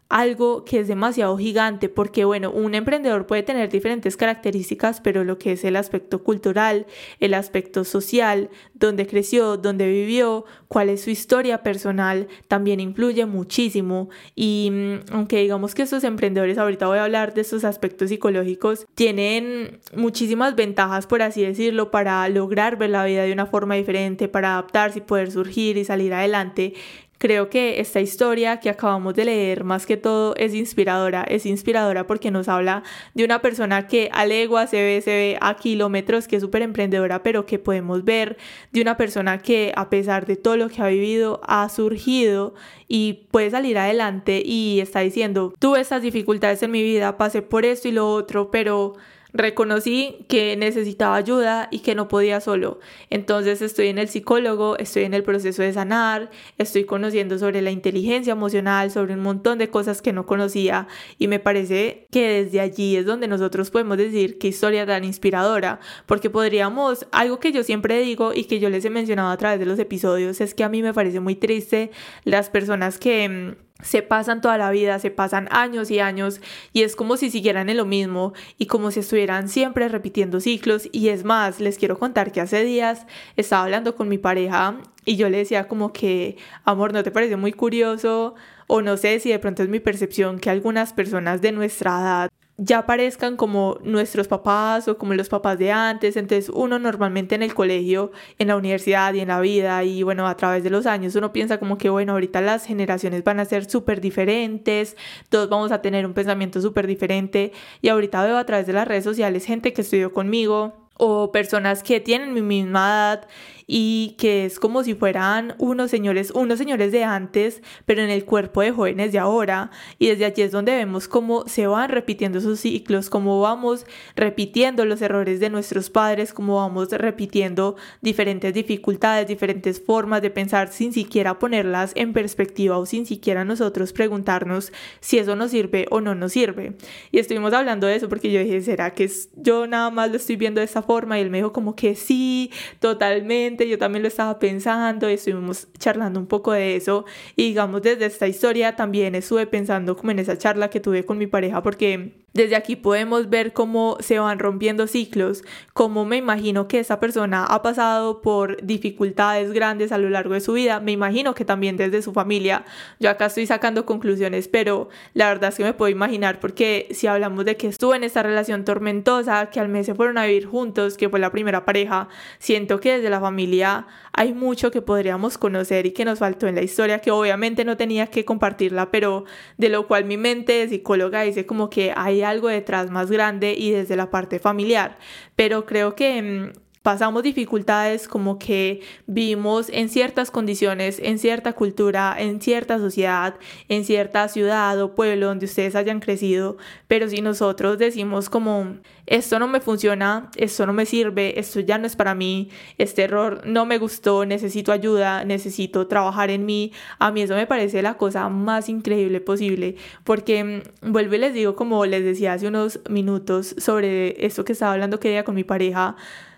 algo 0.09 0.65
que 0.65 0.81
es 0.81 0.89
demasiado 0.89 1.37
gigante 1.37 1.89
porque 1.89 2.25
bueno, 2.25 2.51
un 2.51 2.75
emprendedor 2.75 3.27
puede 3.27 3.43
tener 3.43 3.71
diferentes 3.71 4.17
características, 4.17 5.01
pero 5.01 5.25
lo 5.25 5.39
que 5.39 5.53
es 5.53 5.65
el 5.65 5.77
aspecto 5.77 6.23
cultural, 6.23 6.87
el 7.21 7.35
aspecto 7.35 7.85
social, 7.85 8.51
dónde 8.75 9.07
creció, 9.07 9.57
dónde 9.57 9.89
vivió, 9.89 10.45
cuál 10.69 10.89
es 10.89 11.03
su 11.03 11.11
historia 11.11 11.63
personal, 11.63 12.29
también 12.49 12.81
influye 12.81 13.27
muchísimo 13.27 14.09
y 14.35 14.71
mm, 14.73 15.13
aunque 15.13 15.41
digamos 15.41 15.75
que 15.75 15.83
estos 15.83 16.05
emprendedores, 16.05 16.59
ahorita 16.59 16.87
voy 16.87 16.99
a 16.99 17.05
hablar 17.05 17.35
de 17.35 17.41
estos 17.41 17.65
aspectos 17.65 18.11
psicológicos, 18.11 18.87
tienen 18.95 19.81
muchísimas 19.97 20.55
ventajas, 20.55 21.07
por 21.07 21.23
así 21.23 21.43
decirlo, 21.43 21.91
para 21.91 22.29
lograr 22.29 22.77
ver 22.77 22.91
la 22.91 23.05
vida 23.05 23.23
de 23.23 23.33
una 23.33 23.47
forma 23.47 23.75
diferente, 23.75 24.29
para 24.29 24.53
adaptarse 24.53 24.99
y 24.99 25.03
poder 25.03 25.31
surgir 25.31 25.77
y 25.77 25.85
salir 25.85 26.13
adelante. 26.13 26.75
Creo 27.19 27.49
que 27.49 27.81
esta 27.81 28.01
historia 28.01 28.61
que 28.61 28.69
acabamos 28.69 29.15
de 29.15 29.25
leer 29.25 29.65
más 29.65 29.87
que 29.87 29.97
todo 29.97 30.35
es 30.37 30.53
inspiradora, 30.53 31.23
es 31.23 31.47
inspiradora 31.47 32.07
porque 32.07 32.31
nos 32.31 32.49
habla 32.49 32.83
de 33.15 33.25
una 33.25 33.41
persona 33.41 33.87
que 33.87 34.11
a 34.13 34.27
legua 34.27 34.67
se 34.67 34.83
ve, 34.83 35.01
se 35.01 35.11
ve 35.11 35.39
a 35.41 35.55
kilómetros, 35.57 36.29
que 36.29 36.37
es 36.37 36.43
súper 36.43 36.63
emprendedora, 36.63 37.23
pero 37.23 37.47
que 37.47 37.59
podemos 37.59 38.05
ver 38.05 38.37
de 38.73 38.83
una 38.83 38.97
persona 38.97 39.39
que 39.39 39.73
a 39.77 39.89
pesar 39.89 40.27
de 40.27 40.37
todo 40.37 40.57
lo 40.57 40.69
que 40.69 40.83
ha 40.83 40.89
vivido, 40.89 41.41
ha 41.45 41.69
surgido 41.69 42.55
y 42.89 43.27
puede 43.31 43.51
salir 43.51 43.79
adelante 43.79 44.43
y 44.45 44.81
está 44.81 45.01
diciendo, 45.01 45.55
tuve 45.59 45.81
estas 45.81 46.03
dificultades 46.03 46.63
en 46.63 46.73
mi 46.73 46.83
vida, 46.83 47.17
pasé 47.17 47.43
por 47.43 47.65
esto 47.65 47.89
y 47.89 47.93
lo 47.93 48.11
otro, 48.11 48.51
pero 48.51 48.95
reconocí 49.35 50.25
que 50.29 50.57
necesitaba 50.57 51.17
ayuda 51.17 51.69
y 51.73 51.81
que 51.81 51.97
no 51.97 52.07
podía 52.07 52.41
solo. 52.41 52.79
Entonces 53.11 53.61
estoy 53.61 53.89
en 53.89 53.99
el 53.99 54.09
psicólogo, 54.09 54.79
estoy 54.79 55.03
en 55.03 55.13
el 55.13 55.25
proceso 55.25 55.63
de 55.63 55.73
sanar, 55.73 56.31
estoy 56.57 56.85
conociendo 56.85 57.37
sobre 57.39 57.61
la 57.61 57.73
inteligencia 57.73 58.33
emocional, 58.33 58.93
sobre 58.93 59.15
un 59.15 59.21
montón 59.21 59.59
de 59.59 59.69
cosas 59.69 60.01
que 60.01 60.13
no 60.13 60.25
conocía 60.25 60.87
y 61.19 61.27
me 61.27 61.41
parece 61.41 62.07
que 62.13 62.45
desde 62.45 62.61
allí 62.61 62.97
es 62.97 63.07
donde 63.07 63.27
nosotros 63.27 63.73
podemos 63.73 63.99
decir 63.99 64.39
qué 64.39 64.49
historia 64.49 64.87
tan 64.87 65.03
inspiradora, 65.03 65.81
porque 66.07 66.31
podríamos, 66.31 67.07
algo 67.11 67.41
que 67.41 67.51
yo 67.51 67.65
siempre 67.65 68.01
digo 68.01 68.33
y 68.33 68.45
que 68.45 68.61
yo 68.61 68.71
les 68.71 68.85
he 68.85 68.91
mencionado 68.91 69.31
a 69.31 69.37
través 69.37 69.59
de 69.59 69.67
los 69.67 69.81
episodios, 69.81 70.41
es 70.41 70.55
que 70.55 70.63
a 70.63 70.69
mí 70.69 70.81
me 70.81 70.95
parece 70.95 71.19
muy 71.19 71.35
triste 71.35 71.91
las 72.23 72.51
personas 72.51 72.99
que 72.99 73.29
mm, 73.29 73.65
se 73.83 74.03
pasan 74.03 74.41
toda 74.41 74.57
la 74.57 74.71
vida, 74.71 74.99
se 74.99 75.11
pasan 75.11 75.49
años 75.51 75.91
y 75.91 75.99
años 75.99 76.41
y 76.73 76.83
es 76.83 76.95
como 76.97 77.17
si 77.17 77.31
siguieran 77.31 77.69
en 77.69 77.77
lo 77.77 77.85
mismo 77.85 78.33
y 78.57 78.67
como 78.67 78.91
si 78.91 79.01
estuvieran 79.01 79.49
siempre 79.49 79.89
repitiendo 79.89 80.41
ciclos 80.41 80.89
y 80.93 81.09
es 81.09 81.25
más, 81.25 81.61
les 81.61 81.77
quiero 81.77 81.99
contar 81.99 82.33
que 82.33 82.41
hace 82.41 82.65
días 82.65 83.07
estaba 83.37 83.65
hablando 83.65 83.97
con 83.97 84.09
mi 84.09 84.19
pareja 84.19 84.79
y 85.05 85.17
yo 85.17 85.29
le 85.29 85.39
decía 85.39 85.69
como 85.69 85.93
que, 85.93 86.37
amor, 86.65 86.93
¿no 86.93 87.03
te 87.03 87.11
parece 87.11 87.37
muy 87.37 87.53
curioso? 87.53 88.35
O 88.67 88.81
no 88.81 88.97
sé 88.97 89.21
si 89.21 89.31
de 89.31 89.39
pronto 89.39 89.63
es 89.63 89.69
mi 89.69 89.81
percepción 89.81 90.39
que 90.39 90.51
algunas 90.51 90.93
personas 90.93 91.43
de 91.43 91.53
nuestra 91.53 92.01
edad 92.01 92.31
ya 92.57 92.87
parezcan 92.87 93.37
como 93.37 93.79
nuestros 93.83 94.29
papás 94.29 94.87
o 94.87 94.97
como 94.97 95.15
los 95.15 95.29
papás 95.29 95.59
de 95.59 95.73
antes. 95.73 96.17
Entonces 96.17 96.51
uno 96.55 96.79
normalmente 96.79 97.35
en 97.35 97.43
el 97.43 97.55
colegio, 97.55 98.13
en 98.39 98.49
la 98.49 98.57
universidad 98.57 99.13
y 99.15 99.21
en 99.21 99.29
la 99.29 99.41
vida 99.41 99.83
y 99.85 100.03
bueno, 100.03 100.27
a 100.29 100.37
través 100.37 100.63
de 100.63 100.71
los 100.71 100.87
años 100.87 101.15
uno 101.17 101.33
piensa 101.33 101.59
como 101.59 101.79
que 101.79 101.91
bueno, 101.91 102.13
ahorita 102.13 102.41
las 102.41 102.65
generaciones 102.67 103.25
van 103.25 103.41
a 103.41 103.45
ser 103.45 103.69
súper 103.69 104.01
diferentes, 104.01 104.97
todos 105.29 105.49
vamos 105.49 105.73
a 105.73 105.83
tener 105.83 106.07
un 106.07 106.15
pensamiento 106.15 106.61
súper 106.61 106.87
diferente 106.87 107.53
y 107.83 107.89
ahorita 107.89 108.25
veo 108.25 108.37
a 108.37 108.47
través 108.47 108.67
de 108.67 108.73
las 108.73 108.87
redes 108.87 109.05
sociales 109.05 109.45
gente 109.45 109.73
que 109.73 109.83
estudió 109.83 110.13
conmigo 110.13 110.75
o 110.97 111.33
personas 111.33 111.83
que 111.83 112.01
tienen 112.01 112.35
mi 112.35 112.43
misma 112.43 112.87
edad 112.89 113.29
y 113.67 114.15
que 114.19 114.45
es 114.45 114.59
como 114.59 114.85
si 114.85 114.95
fueran 114.95 115.55
unos 115.59 115.91
señores, 115.91 116.31
unos 116.31 116.59
señores 116.59 116.93
de 116.93 117.05
antes, 117.05 117.63
pero 117.87 118.03
en 118.03 118.11
el 118.11 118.25
cuerpo 118.25 118.61
de 118.61 118.73
jóvenes 118.73 119.13
de 119.13 119.19
ahora. 119.19 119.71
Y 119.99 120.09
desde 120.09 120.25
allí 120.27 120.43
es 120.43 120.53
donde 120.53 120.73
vemos 120.73 121.09
cómo 121.09 121.47
se 121.47 121.67
van 121.67 121.89
repitiendo 121.89 122.41
sus 122.41 122.61
ciclos, 122.61 123.11
cómo 123.11 123.41
vamos 123.41 123.87
repitiendo 124.17 124.85
los 124.85 125.01
errores 125.03 125.41
de 125.41 125.51
nuestros 125.51 125.91
padres, 125.91 126.33
cómo 126.33 126.57
vamos 126.57 126.91
repitiendo 126.91 127.77
diferentes 128.03 128.53
dificultades, 128.53 129.27
diferentes 129.27 129.81
formas 129.81 130.23
de 130.23 130.31
pensar 130.31 130.69
sin 130.73 130.93
siquiera 130.93 131.39
ponerlas 131.39 131.93
en 131.95 132.13
perspectiva 132.13 132.79
o 132.79 132.87
sin 132.87 133.07
siquiera 133.07 133.45
nosotros 133.45 133.93
preguntarnos 133.93 134.73
si 135.01 135.19
eso 135.19 135.37
nos 135.37 135.51
sirve 135.51 135.87
o 135.91 136.01
no 136.01 136.15
nos 136.15 136.33
sirve. 136.33 136.77
Y 137.11 137.19
estuvimos 137.19 137.53
hablando 137.53 137.87
de 137.87 137.97
eso 137.97 138.09
porque 138.09 138.31
yo 138.31 138.41
dije, 138.41 138.61
¿será 138.61 138.93
que 138.93 139.11
yo 139.37 139.67
nada 139.67 139.91
más 139.91 140.11
lo 140.11 140.17
estoy 140.17 140.37
viendo 140.37 140.61
de 140.61 140.67
esta 140.67 140.83
forma? 140.83 141.19
Y 141.19 141.23
él 141.23 141.31
me 141.31 141.39
dijo 141.39 141.53
como 141.53 141.75
que 141.77 141.95
sí, 141.95 142.51
totalmente 142.81 143.54
yo 143.63 143.79
también 143.79 144.03
lo 144.03 144.09
estaba 144.09 144.39
pensando 144.39 145.09
estuvimos 145.09 145.69
charlando 145.79 146.21
un 146.21 146.27
poco 146.27 146.53
de 146.53 146.77
eso. 146.77 147.05
Y 147.37 147.45
digamos 147.49 147.83
desde 147.83 148.07
esta 148.07 148.27
historia 148.27 148.77
también 148.77 149.15
estuve 149.15 149.47
pensando 149.47 149.97
como 149.97 150.11
en 150.11 150.19
esa 150.19 150.37
charla 150.39 150.71
que 150.71 150.81
tuve 150.81 151.05
con 151.05 151.19
mi 151.19 151.27
pareja 151.27 151.63
porque 151.63 152.24
desde 152.35 152.57
aquí 152.57 152.75
podemos 152.75 153.31
ver 153.31 153.53
cómo 153.53 153.97
se 154.01 154.19
van 154.19 154.41
rompiendo 154.41 154.89
ciclos, 154.89 155.45
cómo 155.73 156.05
me 156.05 156.17
imagino 156.17 156.67
que 156.67 156.81
esa 156.81 156.99
persona 156.99 157.45
ha 157.45 157.63
pasado 157.63 158.23
por 158.23 158.61
dificultades 158.61 159.53
grandes 159.53 159.93
a 159.93 159.99
lo 159.99 160.11
largo 160.11 160.35
de 160.35 160.41
su 160.41 160.53
vida, 160.53 160.81
me 160.81 160.91
imagino 160.91 161.35
que 161.35 161.45
también 161.45 161.77
desde 161.77 162.03
su 162.03 162.13
familia. 162.13 162.65
Yo 162.99 163.09
acá 163.09 163.27
estoy 163.27 163.47
sacando 163.47 163.87
conclusiones, 163.87 164.49
pero 164.49 164.89
la 165.15 165.29
verdad 165.29 165.51
es 165.51 165.57
que 165.57 165.63
me 165.63 165.75
puedo 165.75 165.91
imaginar 165.91 166.41
porque 166.41 166.89
si 166.91 167.07
hablamos 167.07 167.45
de 167.45 167.57
que 167.57 167.69
estuvo 167.69 167.95
en 167.95 168.03
esta 168.03 168.25
relación 168.25 168.65
tormentosa, 168.65 169.49
que 169.51 169.61
al 169.61 169.69
mes 169.69 169.87
se 169.87 169.95
fueron 169.95 170.19
a 170.19 170.27
vivir 170.27 170.47
juntos, 170.47 170.97
que 170.97 171.09
fue 171.09 171.21
la 171.21 171.31
primera 171.31 171.65
pareja, 171.65 172.09
siento 172.39 172.81
que 172.81 172.97
desde 172.97 173.11
la 173.11 173.21
familia 173.21 173.87
hay 174.13 174.35
mucho 174.35 174.73
que 174.73 174.83
podríamos 174.83 175.39
conocer 175.39 175.87
y 175.87 175.93
que 175.93 176.05
nos 176.05 176.19
faltó 176.19 176.49
en 176.49 176.57
la 176.57 176.63
historia, 176.63 176.99
que 176.99 177.13
obviamente 177.13 177.65
no 177.65 177.77
tenía 177.77 178.09
que 178.09 178.25
compartirla, 178.25 178.91
pero 178.91 179.25
de 179.57 179.69
lo 179.69 179.87
cual 179.87 180.05
mi 180.05 180.17
mente 180.17 180.55
de 180.55 180.69
psicóloga 180.69 181.23
dice 181.23 181.47
como 181.47 181.71
que 181.71 181.93
hay 181.95 182.24
algo 182.25 182.49
detrás 182.49 182.91
más 182.91 183.11
grande 183.11 183.55
y 183.57 183.71
desde 183.71 183.97
la 183.97 184.11
parte 184.11 184.39
familiar. 184.39 184.97
Pero 185.37 185.67
creo 185.67 185.95
que 185.95 186.23
mm, 186.23 186.64
pasamos 186.85 187.23
dificultades 187.23 188.09
como 188.09 188.39
que 188.39 188.83
vivimos 189.07 189.71
en 189.71 189.89
ciertas 189.89 190.31
condiciones, 190.31 191.01
en 191.03 191.19
cierta 191.19 191.55
cultura, 191.55 192.15
en 192.19 192.43
cierta 192.43 192.79
sociedad, 192.79 193.37
en 193.71 193.87
cierta 193.87 194.29
ciudad 194.29 194.79
o 194.83 194.95
pueblo 194.95 195.29
donde 195.29 195.47
ustedes 195.47 195.77
hayan 195.77 196.01
crecido, 196.01 196.59
pero 196.87 197.09
si 197.09 197.23
nosotros 197.23 197.79
decimos 197.79 198.29
como 198.29 198.77
esto 199.07 199.39
no 199.39 199.49
me 199.49 199.61
funciona, 199.61 200.31
esto 200.37 200.67
no 200.67 200.75
me 200.75 200.85
sirve, 200.85 201.41
esto 201.41 201.61
ya 201.61 201.79
no 201.79 201.87
es 201.87 201.97
para 201.97 202.15
mí, 202.15 202.51
este 202.77 203.05
error 203.05 203.41
no 203.47 203.65
me 203.65 203.79
gustó, 203.79 204.27
necesito 204.27 204.71
ayuda, 204.71 205.25
necesito 205.25 205.87
trabajar 205.87 206.29
en 206.29 206.45
mí, 206.45 206.71
a 206.99 207.11
mí 207.11 207.23
eso 207.23 207.35
me 207.35 207.47
parece 207.47 207.81
la 207.81 207.95
cosa 207.95 208.29
más 208.29 208.69
increíble 208.69 209.23
posible, 209.23 209.77
porque 210.05 210.63
mm, 210.83 210.93
vuelvo 210.93 211.15
y 211.15 211.19
les 211.19 211.33
digo 211.33 211.57
como 211.57 211.87
les 211.87 212.05
decía 212.05 212.35
hace 212.35 212.47
unos 212.47 212.81
minutos 212.91 213.55
sobre 213.57 214.27
esto 214.27 214.45
que 214.45 214.53
estaba 214.53 214.75
hablando 214.75 215.01
que 215.01 215.09
día 215.09 215.25
con 215.25 215.35
mi 215.35 215.45
pareja, 215.45 215.97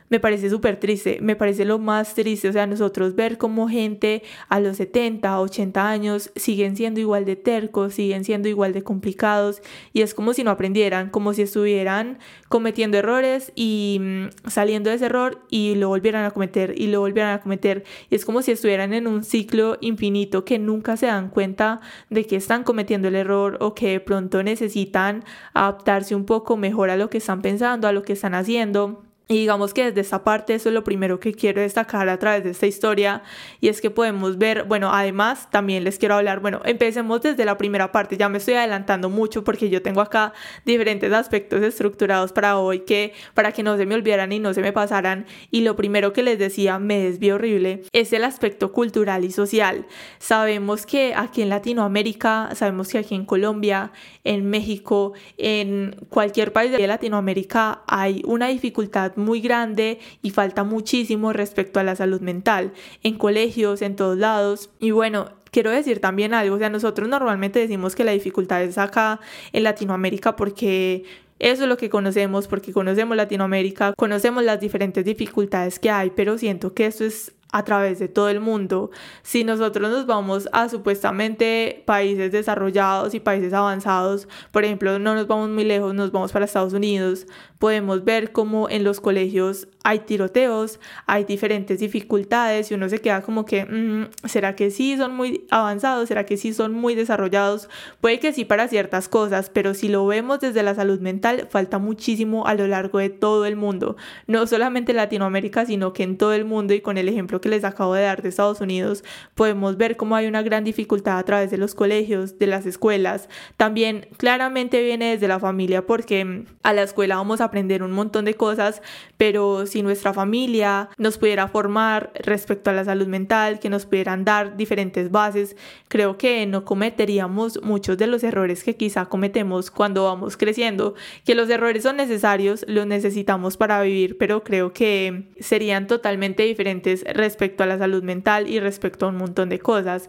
me 0.09 0.21
parece 0.21 0.51
súper 0.51 0.79
triste, 0.79 1.19
me 1.21 1.37
parece 1.37 1.65
lo 1.65 1.79
más 1.79 2.15
triste, 2.15 2.49
o 2.49 2.53
sea, 2.53 2.67
nosotros 2.67 3.15
ver 3.15 3.39
cómo 3.39 3.69
gente 3.69 4.23
a 4.49 4.61
los 4.61 4.77
70, 4.77 5.41
80 5.41 5.89
años 5.89 6.31
siguen 6.37 6.77
siendo 6.77 7.01
igual 7.01 7.25
de 7.25 7.37
tercos, 7.37 7.95
siguen 7.95 8.25
siendo 8.25 8.49
igual 8.49 8.73
de 8.73 8.83
complicados 8.83 9.63
y 9.93 10.03
es 10.03 10.15
como 10.15 10.33
si 10.33 10.45
no 10.45 10.51
aprendieran, 10.51 11.11
como 11.11 11.33
si 11.33 11.43
estuvieran 11.43 12.19
cometiendo 12.49 12.99
errores 12.99 13.53
y 13.55 13.99
mm, 14.01 14.49
saliendo 14.49 14.91
de 14.91 14.97
ese 14.97 15.07
error 15.07 15.43
y 15.51 15.75
lo 15.75 15.89
volvieran 15.89 16.25
a 16.25 16.31
cometer 16.31 16.75
y 16.77 16.87
lo 16.89 17.01
volvieran 17.01 17.35
a 17.35 17.41
cometer. 17.41 17.85
Y 18.11 18.15
es 18.15 18.25
como 18.25 18.43
si 18.43 18.53
estuvieran 18.53 18.93
en 18.93 19.07
un 19.07 19.25
ciclo 19.25 19.79
infinito 19.81 20.45
que 20.45 20.59
nunca 20.59 20.97
se 20.97 21.07
dan 21.07 21.31
cuenta 21.31 21.81
de 22.11 22.27
que 22.27 22.37
están 22.37 22.65
cometiendo 22.65 23.09
el 23.09 23.17
error 23.17 23.59
o 23.61 23.75
que 23.75 23.89
de 23.89 24.01
pronto 24.01 24.43
necesitan 24.43 25.25
adaptarse 25.55 26.15
un 26.15 26.25
poco 26.25 26.57
mejor 26.57 26.91
a 26.91 26.97
lo 26.97 27.11
que 27.11 27.19
están 27.19 27.43
pensando, 27.43 27.89
a 27.89 27.93
lo 27.93 28.03
que 28.03 28.13
están 28.13 28.35
haciendo 28.35 29.06
y 29.29 29.39
digamos 29.39 29.75
que 29.75 29.87
desde 29.87 30.03
esta 30.03 30.23
parte 30.23 30.55
eso 30.55 30.69
es 30.69 30.75
lo 30.75 30.85
primero 30.85 31.19
que 31.19 31.35
quiero 31.35 31.61
destacar 31.61 32.09
a 32.09 32.17
través 32.17 32.45
de 32.45 32.51
esta 32.51 32.67
historia 32.67 33.23
y 33.61 33.69
es 33.69 33.81
que 33.81 33.91
podemos 33.91 34.39
ver, 34.39 34.65
bueno, 34.65 34.91
además 34.93 35.51
también 35.51 35.83
les 35.83 35.99
quiero 35.99 36.15
hablar, 36.15 36.39
bueno, 36.39 36.61
empecemos 36.65 37.23
desde 37.23 37.45
la 37.45 37.59
primera 37.59 37.91
parte, 37.91 38.17
ya 38.17 38.29
me 38.29 38.39
estoy 38.39 38.55
adelantando 38.55 39.11
mucho 39.11 39.43
porque 39.43 39.69
yo 39.69 39.83
tengo 39.83 40.01
acá 40.01 40.33
diferentes 40.65 41.13
aspectos 41.13 41.61
estructurados 41.63 42.33
para 42.33 42.59
hoy 42.59 42.81
que 42.81 43.15
para 43.35 43.51
que 43.51 43.65
no 43.65 43.77
se 43.77 43.85
me 43.85 43.97
olvidaran 43.97 44.31
y 44.31 44.39
no 44.39 44.55
se 44.55 44.63
me 44.63 44.73
pasaran 44.73 45.27
y 45.51 45.63
lo 45.63 45.75
primero 45.75 46.13
que 46.13 46.23
les 46.23 46.39
decía, 46.39 46.79
me 46.79 47.01
desvío 47.01 47.35
horrible, 47.35 47.83
es 47.93 48.13
el 48.13 48.23
aspecto 48.23 48.71
cultural 48.71 49.25
y 49.25 49.33
social. 49.33 49.87
Sabemos 50.21 50.87
que 50.87 51.15
aquí 51.17 51.43
en 51.43 51.49
Latinoamérica, 51.49 52.51
sabemos 52.55 52.89
que 52.89 52.99
aquí 52.99 53.17
en 53.17 53.25
Colombia, 53.25 53.91
en 54.23 54.49
México, 54.49 55.15
en 55.37 55.97
cualquier 56.11 56.53
país 56.53 56.71
de 56.71 56.87
Latinoamérica 56.87 57.83
hay 57.89 58.23
una 58.25 58.49
dificultad 58.49 59.16
muy 59.17 59.41
grande 59.41 59.99
y 60.23 60.31
falta 60.31 60.65
muchísimo 60.65 61.33
respecto 61.33 61.81
a 61.81 61.83
la 61.83 61.97
salud 61.97 62.21
mental 62.21 62.73
en 63.03 63.17
colegios, 63.17 63.83
en 63.83 63.97
todos 63.97 64.19
lados. 64.19 64.71
Y 64.81 64.91
bueno, 64.91 65.31
quiero 65.51 65.71
decir 65.71 66.01
también 66.01 66.35
algo, 66.35 66.57
o 66.57 66.59
sea, 66.59 66.71
nosotros 66.71 67.09
normalmente 67.09 67.59
decimos 67.59 67.95
que 67.95 68.05
la 68.05 68.13
dificultad 68.13 68.63
es 68.63 68.79
acá 68.79 69.21
en 69.53 69.63
Latinoamérica 69.63 70.37
porque 70.37 71.05
eso 71.39 71.65
es 71.65 71.69
lo 71.69 71.77
que 71.77 71.91
conocemos, 71.91 72.49
porque 72.49 72.73
conocemos 72.73 73.17
Latinoamérica, 73.17 73.93
conocemos 73.97 74.43
las 74.43 74.59
diferentes 74.59 75.05
dificultades 75.05 75.79
que 75.79 75.91
hay, 75.91 76.11
pero 76.11 76.39
siento 76.39 76.73
que 76.73 76.87
esto 76.87 77.05
es 77.05 77.35
a 77.53 77.65
través 77.65 77.99
de 77.99 78.09
todo 78.09 78.29
el 78.29 78.41
mundo. 78.41 78.91
Si 79.23 79.45
nosotros 79.45 79.91
nos 79.91 80.07
vamos 80.07 80.49
a 80.53 80.69
supuestamente 80.69 81.83
países 81.87 82.33
desarrollados 82.33 83.15
y 83.15 83.21
países 83.21 83.53
avanzados, 83.53 84.29
por 84.51 84.65
ejemplo, 84.65 84.99
no 84.99 85.15
nos 85.15 85.27
vamos 85.27 85.51
muy 85.51 85.65
lejos, 85.65 85.95
nos 85.95 86.11
vamos 86.13 86.33
para 86.33 86.45
Estados 86.45 86.73
Unidos, 86.73 87.27
podemos 87.59 88.05
ver 88.05 88.33
cómo 88.33 88.69
en 88.69 88.85
los 88.85 89.01
colegios 89.01 89.69
hay 89.85 90.01
tiroteos, 90.01 90.81
hay 91.07 91.25
diferentes 91.25 91.79
dificultades 91.79 92.71
y 92.71 92.75
uno 92.75 92.89
se 92.89 93.01
queda 93.01 93.23
como 93.23 93.45
que, 93.45 93.65
mm, 93.65 94.27
¿será 94.29 94.57
que 94.57 94.71
sí 94.71 94.97
son 94.97 95.15
muy 95.15 95.47
avanzados? 95.51 96.09
¿Será 96.09 96.27
que 96.27 96.37
sí 96.37 96.53
son 96.53 96.73
muy 96.73 96.95
desarrollados? 96.95 97.69
Puede 98.01 98.19
que 98.19 98.33
sí 98.33 98.45
para 98.45 98.69
ciertas 98.69 99.09
cosas, 99.09 99.49
pero 99.49 99.75
si 99.75 99.89
lo 99.89 100.07
vemos 100.07 100.41
desde 100.41 100.63
la 100.63 100.75
salud 100.75 101.01
mental, 101.01 101.47
falta 101.51 101.79
muchísimo 101.79 102.47
a 102.47 102.55
lo 102.55 102.67
largo 102.67 102.99
de 102.99 103.11
todo 103.11 103.47
el 103.47 103.57
mundo, 103.57 103.97
no 104.27 104.47
solamente 104.47 104.93
en 104.93 104.97
Latinoamérica, 104.97 105.65
sino 105.67 105.93
que 105.93 106.03
en 106.03 106.19
todo 106.19 106.33
el 106.33 106.45
mundo 106.45 106.75
y 106.75 106.81
con 106.81 106.99
el 106.99 107.09
ejemplo 107.09 107.41
que 107.41 107.49
les 107.49 107.65
acabo 107.65 107.95
de 107.95 108.03
dar 108.03 108.23
de 108.23 108.29
Estados 108.29 108.61
Unidos, 108.61 109.05
podemos 109.35 109.77
ver 109.77 109.97
cómo 109.97 110.17
hay 110.17 110.27
una 110.27 110.43
gran 110.43 110.65
dificultad 110.65 111.19
a 111.19 111.25
través 111.25 111.51
de 111.51 111.59
los 111.59 111.75
colegios, 111.75 112.39
de 112.39 112.47
las 112.47 112.67
escuelas. 112.67 113.29
También 113.57 114.09
claramente 114.17 114.83
viene 114.83 115.11
desde 115.11 115.29
la 115.29 115.39
familia 115.39 115.87
porque 115.87 116.45
a 116.63 116.73
la 116.73 116.83
escuela 116.83 117.17
vamos 117.17 117.41
a 117.41 117.46
aprender 117.47 117.83
un 117.83 117.93
montón 117.93 118.25
de 118.25 118.35
cosas, 118.35 118.83
pero 119.17 119.67
si 119.67 119.83
nuestra 119.83 120.13
familia 120.13 120.89
nos 120.99 121.19
pudiera 121.19 121.49
formar 121.49 122.13
respecto 122.15 122.71
a 122.71 122.73
la 122.73 122.85
salud 122.85 123.07
mental, 123.07 123.59
que 123.59 123.71
nos 123.71 123.87
pudieran 123.87 124.25
dar 124.25 124.57
diferentes 124.57 125.11
bases, 125.11 125.57
creo 125.89 126.19
que 126.19 126.47
no 126.47 126.65
cometeríamos 126.65 127.63
muchos 127.63 127.99
de 127.99 128.07
los 128.07 128.23
errores 128.23 128.63
que 128.65 128.77
quizá 128.77 129.07
cometemos 129.07 129.71
cuando 129.71 130.05
vamos 130.05 130.37
creciendo, 130.37 130.95
que 131.25 131.35
los 131.35 131.49
errores 131.49 131.83
son 131.83 131.97
necesarios, 131.97 132.65
los 132.69 132.87
necesitamos 132.87 133.57
para 133.57 133.83
vivir, 133.83 134.19
pero 134.19 134.43
creo 134.43 134.73
que 134.73 135.31
serían 135.41 135.87
totalmente 135.87 136.43
diferentes 136.43 137.05
respecto 137.05 137.63
a 137.63 137.67
la 137.67 137.79
salud 137.79 138.03
mental 138.03 138.49
y 138.49 138.61
respecto 138.61 139.07
a 139.07 139.09
un 139.09 139.17
montón 139.17 139.49
de 139.49 139.59
cosas. 139.59 140.09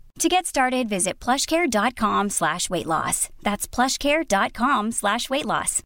To 0.21 0.29
get 0.29 0.45
started, 0.45 0.87
visit 0.87 1.19
plushcare.com 1.19 2.29
slash 2.29 2.69
weight 2.69 2.85
loss. 2.85 3.29
That's 3.41 3.67
plushcare.com 3.67 4.91
slash 4.91 5.31
weight 5.31 5.47
loss. 5.47 5.81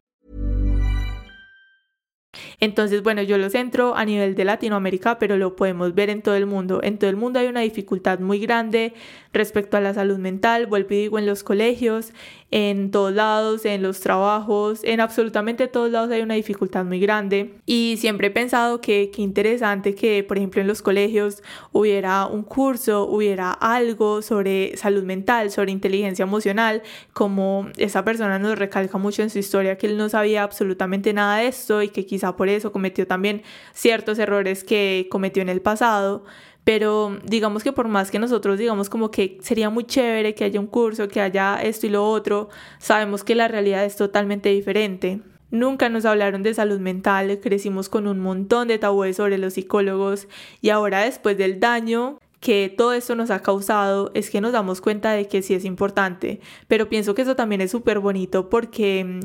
Entonces, 2.59 3.01
bueno, 3.01 3.21
yo 3.21 3.37
lo 3.37 3.49
centro 3.49 3.95
a 3.95 4.03
nivel 4.03 4.35
de 4.35 4.43
Latinoamérica, 4.43 5.19
pero 5.19 5.37
lo 5.37 5.55
podemos 5.55 5.95
ver 5.95 6.09
en 6.09 6.21
todo 6.21 6.35
el 6.35 6.47
mundo. 6.47 6.81
En 6.83 6.97
todo 6.97 7.09
el 7.09 7.15
mundo 7.15 7.39
hay 7.39 7.47
una 7.47 7.61
dificultad 7.61 8.19
muy 8.19 8.39
grande 8.39 8.93
respecto 9.31 9.77
a 9.77 9.79
la 9.79 9.93
salud 9.93 10.17
mental, 10.17 10.65
vuelvo 10.67 10.93
y 10.93 10.97
digo, 11.03 11.17
en 11.17 11.25
los 11.25 11.43
colegios, 11.43 12.11
en 12.57 12.89
todos 12.89 13.13
lados, 13.13 13.65
en 13.65 13.83
los 13.83 13.99
trabajos, 13.99 14.79
en 14.85 15.01
absolutamente 15.01 15.67
todos 15.67 15.91
lados 15.91 16.09
hay 16.11 16.21
una 16.21 16.35
dificultad 16.35 16.85
muy 16.85 17.01
grande. 17.01 17.55
Y 17.65 17.97
siempre 17.99 18.27
he 18.27 18.31
pensado 18.31 18.79
que 18.79 19.11
qué 19.13 19.21
interesante 19.21 19.93
que, 19.93 20.23
por 20.23 20.37
ejemplo, 20.37 20.61
en 20.61 20.67
los 20.67 20.81
colegios 20.81 21.43
hubiera 21.73 22.25
un 22.27 22.43
curso, 22.43 23.09
hubiera 23.09 23.51
algo 23.51 24.21
sobre 24.21 24.77
salud 24.77 25.03
mental, 25.03 25.51
sobre 25.51 25.73
inteligencia 25.73 26.23
emocional, 26.23 26.81
como 27.11 27.67
esa 27.75 28.05
persona 28.05 28.39
nos 28.39 28.57
recalca 28.57 28.97
mucho 28.97 29.21
en 29.21 29.29
su 29.29 29.39
historia 29.39 29.77
que 29.77 29.87
él 29.87 29.97
no 29.97 30.07
sabía 30.07 30.43
absolutamente 30.43 31.11
nada 31.11 31.39
de 31.39 31.47
esto 31.47 31.81
y 31.81 31.89
que 31.89 32.05
quizá 32.05 32.37
por 32.37 32.47
eso 32.47 32.71
cometió 32.71 33.05
también 33.05 33.41
ciertos 33.73 34.17
errores 34.17 34.63
que 34.63 35.09
cometió 35.11 35.41
en 35.41 35.49
el 35.49 35.59
pasado 35.59 36.23
pero 36.65 37.19
digamos 37.23 37.63
que 37.63 37.71
por 37.71 37.87
más 37.87 38.11
que 38.11 38.19
nosotros 38.19 38.57
digamos 38.59 38.89
como 38.89 39.11
que 39.11 39.37
sería 39.41 39.69
muy 39.69 39.85
chévere 39.85 40.33
que 40.33 40.43
haya 40.43 40.59
un 40.59 40.67
curso, 40.67 41.07
que 41.07 41.21
haya 41.21 41.61
esto 41.61 41.87
y 41.87 41.91
lo 41.91 42.05
otro, 42.09 42.49
sabemos 42.79 43.23
que 43.23 43.35
la 43.35 43.47
realidad 43.47 43.85
es 43.85 43.95
totalmente 43.95 44.49
diferente. 44.49 45.21
Nunca 45.51 45.89
nos 45.89 46.05
hablaron 46.05 46.41
de 46.41 46.55
salud 46.55 46.79
mental, 46.79 47.39
crecimos 47.39 47.87
con 47.87 48.07
un 48.07 48.19
montón 48.19 48.67
de 48.67 48.79
tabúes 48.79 49.15
sobre 49.15 49.37
los 49.37 49.53
psicólogos 49.53 50.27
y 50.59 50.69
ahora 50.69 51.01
después 51.01 51.37
del 51.37 51.59
daño 51.59 52.19
que 52.39 52.73
todo 52.75 52.93
esto 52.93 53.15
nos 53.15 53.29
ha 53.29 53.41
causado 53.41 54.11
es 54.15 54.31
que 54.31 54.41
nos 54.41 54.51
damos 54.51 54.81
cuenta 54.81 55.11
de 55.11 55.27
que 55.27 55.43
sí 55.43 55.53
es 55.53 55.65
importante, 55.65 56.41
pero 56.67 56.89
pienso 56.89 57.13
que 57.13 57.21
eso 57.21 57.35
también 57.35 57.61
es 57.61 57.71
súper 57.71 57.99
bonito 57.99 58.49
porque 58.49 59.19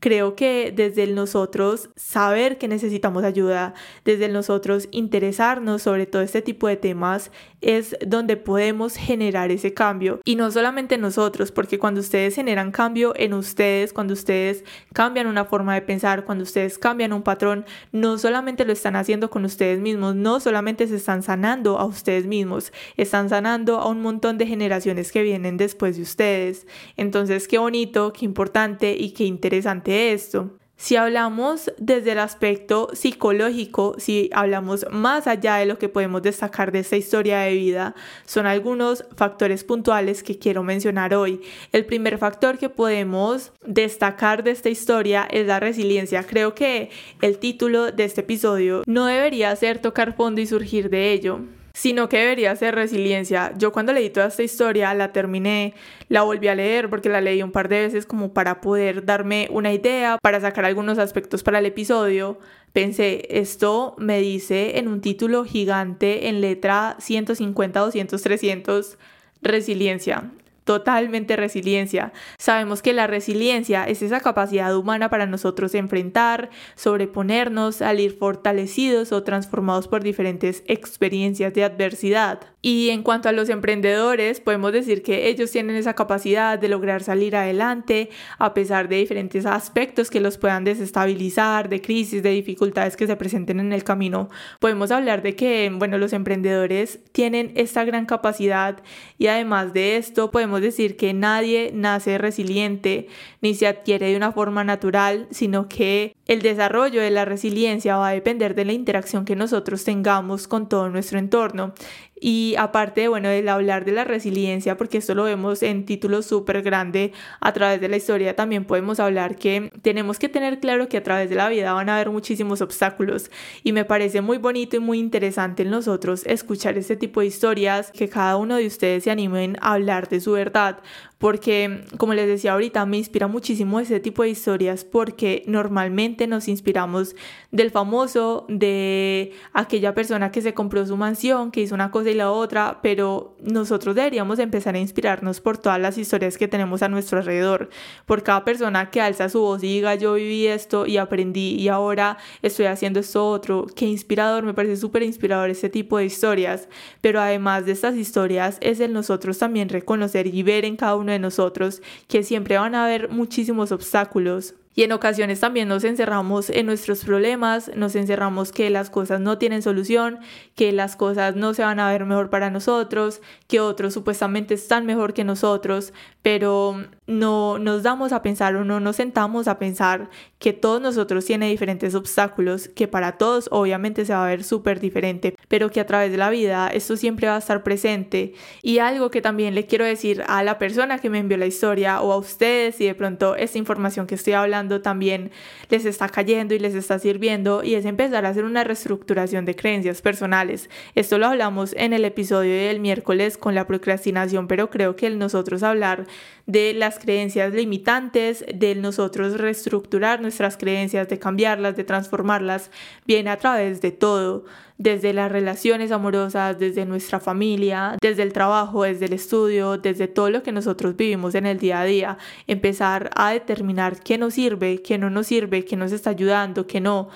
Creo 0.00 0.36
que 0.36 0.72
desde 0.74 1.06
nosotros 1.06 1.90
saber 1.96 2.58
que 2.58 2.68
necesitamos 2.68 3.24
ayuda, 3.24 3.74
desde 4.04 4.28
nosotros 4.28 4.88
interesarnos 4.90 5.82
sobre 5.82 6.06
todo 6.06 6.22
este 6.22 6.42
tipo 6.42 6.68
de 6.68 6.76
temas, 6.76 7.30
es 7.60 7.96
donde 8.06 8.36
podemos 8.36 8.96
generar 8.96 9.50
ese 9.50 9.72
cambio. 9.72 10.20
Y 10.24 10.36
no 10.36 10.50
solamente 10.50 10.98
nosotros, 10.98 11.50
porque 11.50 11.78
cuando 11.78 12.00
ustedes 12.00 12.34
generan 12.34 12.70
cambio 12.72 13.14
en 13.16 13.32
ustedes, 13.32 13.92
cuando 13.92 14.12
ustedes 14.12 14.64
cambian 14.92 15.26
una 15.26 15.44
forma 15.46 15.74
de 15.74 15.82
pensar, 15.82 16.24
cuando 16.24 16.44
ustedes 16.44 16.78
cambian 16.78 17.12
un 17.12 17.22
patrón, 17.22 17.64
no 17.92 18.18
solamente 18.18 18.64
lo 18.64 18.72
están 18.72 18.96
haciendo 18.96 19.30
con 19.30 19.44
ustedes 19.44 19.80
mismos, 19.80 20.14
no 20.14 20.40
solamente 20.40 20.86
se 20.86 20.96
están 20.96 21.22
sanando 21.22 21.78
a 21.78 21.86
ustedes 21.86 22.26
mismos, 22.26 22.72
están 22.96 23.28
sanando 23.28 23.78
a 23.78 23.88
un 23.88 24.02
montón 24.02 24.36
de 24.38 24.46
generaciones 24.46 25.10
que 25.10 25.22
vienen 25.22 25.56
después 25.56 25.96
de 25.96 26.02
ustedes. 26.02 26.66
Entonces, 26.96 27.48
qué 27.48 27.58
bonito, 27.58 28.12
qué 28.12 28.24
importante 28.24 28.94
y 28.98 29.10
qué 29.12 29.24
interesante 29.24 29.85
esto. 29.86 30.50
Si 30.78 30.94
hablamos 30.96 31.72
desde 31.78 32.12
el 32.12 32.18
aspecto 32.18 32.90
psicológico, 32.92 33.94
si 33.96 34.28
hablamos 34.34 34.84
más 34.90 35.26
allá 35.26 35.56
de 35.56 35.64
lo 35.64 35.78
que 35.78 35.88
podemos 35.88 36.20
destacar 36.20 36.70
de 36.70 36.80
esta 36.80 36.96
historia 36.96 37.40
de 37.40 37.54
vida, 37.54 37.94
son 38.26 38.46
algunos 38.46 39.06
factores 39.16 39.64
puntuales 39.64 40.22
que 40.22 40.38
quiero 40.38 40.62
mencionar 40.62 41.14
hoy. 41.14 41.40
El 41.72 41.86
primer 41.86 42.18
factor 42.18 42.58
que 42.58 42.68
podemos 42.68 43.52
destacar 43.64 44.44
de 44.44 44.50
esta 44.50 44.68
historia 44.68 45.26
es 45.30 45.46
la 45.46 45.60
resiliencia. 45.60 46.24
Creo 46.24 46.54
que 46.54 46.90
el 47.22 47.38
título 47.38 47.90
de 47.90 48.04
este 48.04 48.20
episodio 48.20 48.82
no 48.86 49.06
debería 49.06 49.56
ser 49.56 49.78
tocar 49.78 50.14
fondo 50.14 50.42
y 50.42 50.46
surgir 50.46 50.90
de 50.90 51.12
ello 51.12 51.40
sino 51.76 52.08
que 52.08 52.16
debería 52.16 52.56
ser 52.56 52.74
resiliencia. 52.74 53.52
Yo 53.58 53.70
cuando 53.70 53.92
leí 53.92 54.08
toda 54.08 54.28
esta 54.28 54.42
historia 54.42 54.94
la 54.94 55.12
terminé, 55.12 55.74
la 56.08 56.22
volví 56.22 56.48
a 56.48 56.54
leer 56.54 56.88
porque 56.88 57.10
la 57.10 57.20
leí 57.20 57.42
un 57.42 57.52
par 57.52 57.68
de 57.68 57.80
veces 57.80 58.06
como 58.06 58.32
para 58.32 58.62
poder 58.62 59.04
darme 59.04 59.46
una 59.50 59.74
idea, 59.74 60.16
para 60.22 60.40
sacar 60.40 60.64
algunos 60.64 60.96
aspectos 60.98 61.42
para 61.42 61.58
el 61.58 61.66
episodio. 61.66 62.38
Pensé, 62.72 63.26
esto 63.28 63.94
me 63.98 64.20
dice 64.20 64.78
en 64.78 64.88
un 64.88 65.02
título 65.02 65.44
gigante 65.44 66.28
en 66.28 66.40
letra 66.40 66.96
150, 66.98 67.78
200, 67.78 68.22
300, 68.22 68.96
resiliencia 69.42 70.30
totalmente 70.66 71.36
resiliencia. 71.36 72.12
Sabemos 72.38 72.82
que 72.82 72.92
la 72.92 73.06
resiliencia 73.06 73.84
es 73.84 74.02
esa 74.02 74.20
capacidad 74.20 74.76
humana 74.76 75.08
para 75.08 75.24
nosotros 75.24 75.76
enfrentar, 75.76 76.50
sobreponernos, 76.74 77.76
salir 77.76 78.18
fortalecidos 78.18 79.12
o 79.12 79.22
transformados 79.22 79.86
por 79.86 80.02
diferentes 80.02 80.64
experiencias 80.66 81.54
de 81.54 81.62
adversidad. 81.62 82.40
Y 82.62 82.90
en 82.90 83.04
cuanto 83.04 83.28
a 83.28 83.32
los 83.32 83.48
emprendedores, 83.48 84.40
podemos 84.40 84.72
decir 84.72 85.04
que 85.04 85.28
ellos 85.28 85.52
tienen 85.52 85.76
esa 85.76 85.94
capacidad 85.94 86.58
de 86.58 86.68
lograr 86.68 87.04
salir 87.04 87.36
adelante 87.36 88.10
a 88.38 88.52
pesar 88.52 88.88
de 88.88 88.96
diferentes 88.96 89.46
aspectos 89.46 90.10
que 90.10 90.18
los 90.18 90.36
puedan 90.36 90.64
desestabilizar, 90.64 91.68
de 91.68 91.80
crisis, 91.80 92.24
de 92.24 92.30
dificultades 92.30 92.96
que 92.96 93.06
se 93.06 93.14
presenten 93.14 93.60
en 93.60 93.72
el 93.72 93.84
camino. 93.84 94.30
Podemos 94.58 94.90
hablar 94.90 95.22
de 95.22 95.36
que, 95.36 95.70
bueno, 95.72 95.96
los 95.96 96.12
emprendedores 96.12 96.98
tienen 97.12 97.52
esta 97.54 97.84
gran 97.84 98.04
capacidad 98.04 98.82
y 99.16 99.28
además 99.28 99.72
de 99.72 99.96
esto 99.96 100.32
podemos 100.32 100.55
decir 100.60 100.96
que 100.96 101.12
nadie 101.12 101.70
nace 101.74 102.18
resiliente 102.18 103.08
ni 103.40 103.54
se 103.54 103.66
adquiere 103.66 104.08
de 104.08 104.16
una 104.16 104.32
forma 104.32 104.64
natural, 104.64 105.26
sino 105.30 105.68
que 105.68 106.14
el 106.26 106.42
desarrollo 106.42 107.00
de 107.00 107.10
la 107.10 107.24
resiliencia 107.24 107.96
va 107.96 108.08
a 108.08 108.12
depender 108.12 108.54
de 108.54 108.64
la 108.64 108.72
interacción 108.72 109.24
que 109.24 109.36
nosotros 109.36 109.84
tengamos 109.84 110.48
con 110.48 110.68
todo 110.68 110.88
nuestro 110.88 111.18
entorno. 111.18 111.74
Y 112.18 112.54
aparte, 112.58 113.08
bueno, 113.08 113.28
del 113.28 113.48
hablar 113.48 113.84
de 113.84 113.92
la 113.92 114.04
resiliencia, 114.04 114.76
porque 114.76 114.98
esto 114.98 115.14
lo 115.14 115.24
vemos 115.24 115.62
en 115.62 115.84
títulos 115.84 116.24
súper 116.24 116.62
grande 116.62 117.12
a 117.40 117.52
través 117.52 117.80
de 117.80 117.88
la 117.88 117.96
historia, 117.96 118.34
también 118.34 118.64
podemos 118.64 119.00
hablar 119.00 119.36
que 119.36 119.70
tenemos 119.82 120.18
que 120.18 120.30
tener 120.30 120.58
claro 120.58 120.88
que 120.88 120.96
a 120.96 121.02
través 121.02 121.28
de 121.28 121.36
la 121.36 121.48
vida 121.48 121.74
van 121.74 121.90
a 121.90 121.96
haber 121.96 122.10
muchísimos 122.10 122.62
obstáculos. 122.62 123.30
Y 123.62 123.72
me 123.72 123.84
parece 123.84 124.22
muy 124.22 124.38
bonito 124.38 124.76
y 124.76 124.80
muy 124.80 124.98
interesante 124.98 125.62
en 125.62 125.70
nosotros 125.70 126.24
escuchar 126.24 126.78
este 126.78 126.96
tipo 126.96 127.20
de 127.20 127.26
historias, 127.26 127.90
que 127.92 128.08
cada 128.08 128.36
uno 128.36 128.56
de 128.56 128.66
ustedes 128.66 129.04
se 129.04 129.10
animen 129.10 129.58
a 129.60 129.74
hablar 129.74 130.08
de 130.08 130.20
su 130.20 130.32
verdad, 130.32 130.78
porque 131.18 131.84
como 131.96 132.12
les 132.12 132.26
decía 132.26 132.52
ahorita, 132.52 132.84
me 132.84 132.98
inspira 132.98 133.26
muchísimo 133.26 133.80
ese 133.80 134.00
tipo 134.00 134.22
de 134.22 134.28
historias 134.28 134.84
porque 134.84 135.42
normalmente 135.46 136.26
nos 136.26 136.46
inspiramos 136.46 137.16
del 137.50 137.70
famoso, 137.70 138.44
de 138.48 139.32
aquella 139.54 139.94
persona 139.94 140.30
que 140.30 140.42
se 140.42 140.52
compró 140.52 140.84
su 140.86 140.96
mansión, 140.96 141.50
que 141.50 141.62
hizo 141.62 141.74
una 141.74 141.90
cosa 141.90 142.10
y 142.10 142.14
la 142.14 142.30
otra, 142.30 142.80
pero 142.82 143.34
nosotros 143.42 143.94
deberíamos 143.94 144.38
empezar 144.38 144.74
a 144.74 144.78
inspirarnos 144.78 145.40
por 145.40 145.56
todas 145.56 145.80
las 145.80 145.96
historias 145.96 146.36
que 146.36 146.48
tenemos 146.48 146.82
a 146.82 146.88
nuestro 146.88 147.18
alrededor, 147.18 147.70
por 148.04 148.22
cada 148.22 148.44
persona 148.44 148.90
que 148.90 149.00
alza 149.00 149.30
su 149.30 149.40
voz 149.40 149.62
y 149.62 149.68
diga 149.68 149.94
yo 149.94 150.14
viví 150.14 150.46
esto 150.46 150.86
y 150.86 150.98
aprendí 150.98 151.54
y 151.54 151.68
ahora 151.68 152.18
estoy 152.42 152.66
haciendo 152.66 153.00
esto 153.00 153.26
otro, 153.26 153.66
qué 153.74 153.86
inspirador, 153.86 154.44
me 154.44 154.52
parece 154.52 154.76
súper 154.76 155.02
inspirador 155.02 155.48
ese 155.48 155.70
tipo 155.70 155.96
de 155.96 156.04
historias, 156.04 156.68
pero 157.00 157.20
además 157.20 157.64
de 157.64 157.72
estas 157.72 157.96
historias 157.96 158.58
es 158.60 158.80
el 158.80 158.92
nosotros 158.92 159.38
también 159.38 159.70
reconocer 159.70 160.26
y 160.26 160.42
ver 160.42 160.66
en 160.66 160.76
cada 160.76 160.96
uno 160.96 161.05
de 161.12 161.18
nosotros 161.18 161.82
que 162.08 162.22
siempre 162.22 162.58
van 162.58 162.74
a 162.74 162.84
haber 162.84 163.08
muchísimos 163.08 163.72
obstáculos. 163.72 164.54
Y 164.74 164.82
en 164.82 164.92
ocasiones 164.92 165.40
también 165.40 165.68
nos 165.68 165.84
encerramos 165.84 166.50
en 166.50 166.66
nuestros 166.66 167.02
problemas, 167.02 167.70
nos 167.74 167.96
encerramos 167.96 168.52
que 168.52 168.68
las 168.68 168.90
cosas 168.90 169.22
no 169.22 169.38
tienen 169.38 169.62
solución, 169.62 170.18
que 170.54 170.70
las 170.70 170.96
cosas 170.96 171.34
no 171.34 171.54
se 171.54 171.62
van 171.62 171.80
a 171.80 171.90
ver 171.90 172.04
mejor 172.04 172.28
para 172.28 172.50
nosotros, 172.50 173.22
que 173.48 173.60
otros 173.60 173.94
supuestamente 173.94 174.52
están 174.52 174.84
mejor 174.84 175.14
que 175.14 175.24
nosotros, 175.24 175.94
pero 176.20 176.84
no 177.06 177.58
nos 177.58 177.82
damos 177.82 178.12
a 178.12 178.22
pensar 178.22 178.56
o 178.56 178.64
no 178.64 178.80
nos 178.80 178.96
sentamos 178.96 179.48
a 179.48 179.58
pensar 179.58 180.10
que 180.38 180.52
todos 180.52 180.80
nosotros 180.80 181.24
tiene 181.24 181.48
diferentes 181.48 181.94
obstáculos, 181.94 182.68
que 182.68 182.88
para 182.88 183.12
todos 183.12 183.48
obviamente 183.52 184.04
se 184.04 184.12
va 184.12 184.24
a 184.24 184.28
ver 184.28 184.44
súper 184.44 184.80
diferente, 184.80 185.34
pero 185.48 185.70
que 185.70 185.80
a 185.80 185.86
través 185.86 186.10
de 186.10 186.18
la 186.18 186.30
vida 186.30 186.68
esto 186.68 186.96
siempre 186.96 187.28
va 187.28 187.36
a 187.36 187.38
estar 187.38 187.62
presente. 187.62 188.34
Y 188.62 188.78
algo 188.78 189.10
que 189.10 189.22
también 189.22 189.54
le 189.54 189.66
quiero 189.66 189.84
decir 189.84 190.24
a 190.26 190.42
la 190.42 190.58
persona 190.58 190.98
que 190.98 191.10
me 191.10 191.18
envió 191.18 191.36
la 191.36 191.46
historia 191.46 192.00
o 192.00 192.12
a 192.12 192.16
ustedes 192.16 192.80
y 192.80 192.86
de 192.86 192.94
pronto 192.94 193.36
esta 193.36 193.58
información 193.58 194.06
que 194.06 194.16
estoy 194.16 194.32
hablando 194.32 194.82
también 194.82 195.30
les 195.68 195.84
está 195.84 196.08
cayendo 196.08 196.54
y 196.54 196.58
les 196.58 196.74
está 196.74 196.98
sirviendo 196.98 197.62
y 197.62 197.74
es 197.74 197.84
empezar 197.84 198.26
a 198.26 198.30
hacer 198.30 198.44
una 198.44 198.64
reestructuración 198.64 199.44
de 199.44 199.54
creencias 199.54 200.02
personales. 200.02 200.68
Esto 200.94 201.18
lo 201.18 201.26
hablamos 201.26 201.74
en 201.76 201.92
el 201.92 202.04
episodio 202.04 202.52
del 202.54 202.80
miércoles 202.80 203.38
con 203.38 203.54
la 203.54 203.66
procrastinación, 203.66 204.48
pero 204.48 204.70
creo 204.70 204.96
que 204.96 205.06
el 205.06 205.18
nosotros 205.18 205.62
hablar 205.62 206.06
de 206.46 206.74
las 206.74 206.95
creencias 206.98 207.52
limitantes, 207.52 208.44
de 208.52 208.74
nosotros 208.74 209.38
reestructurar 209.38 210.20
nuestras 210.20 210.56
creencias, 210.56 211.08
de 211.08 211.18
cambiarlas, 211.18 211.76
de 211.76 211.84
transformarlas, 211.84 212.70
viene 213.06 213.30
a 213.30 213.38
través 213.38 213.80
de 213.80 213.92
todo 213.92 214.44
desde 214.78 215.12
las 215.12 215.32
relaciones 215.32 215.90
amorosas, 215.90 216.58
desde 216.58 216.84
nuestra 216.84 217.18
familia, 217.18 217.96
desde 218.00 218.22
el 218.22 218.32
trabajo, 218.32 218.82
desde 218.82 219.06
el 219.06 219.14
estudio, 219.14 219.78
desde 219.78 220.06
todo 220.06 220.30
lo 220.30 220.42
que 220.42 220.52
nosotros 220.52 220.96
vivimos 220.96 221.34
en 221.34 221.46
el 221.46 221.58
día 221.58 221.80
a 221.80 221.84
día, 221.84 222.18
empezar 222.46 223.10
a 223.16 223.30
determinar 223.30 224.00
qué 224.00 224.18
nos 224.18 224.34
sirve, 224.34 224.82
qué 224.82 224.98
no 224.98 225.08
nos 225.10 225.28
sirve, 225.28 225.64
qué 225.64 225.76
nos 225.76 225.92
está 225.92 226.10
ayudando, 226.10 226.66
qué 226.66 226.80
no. 226.80 227.08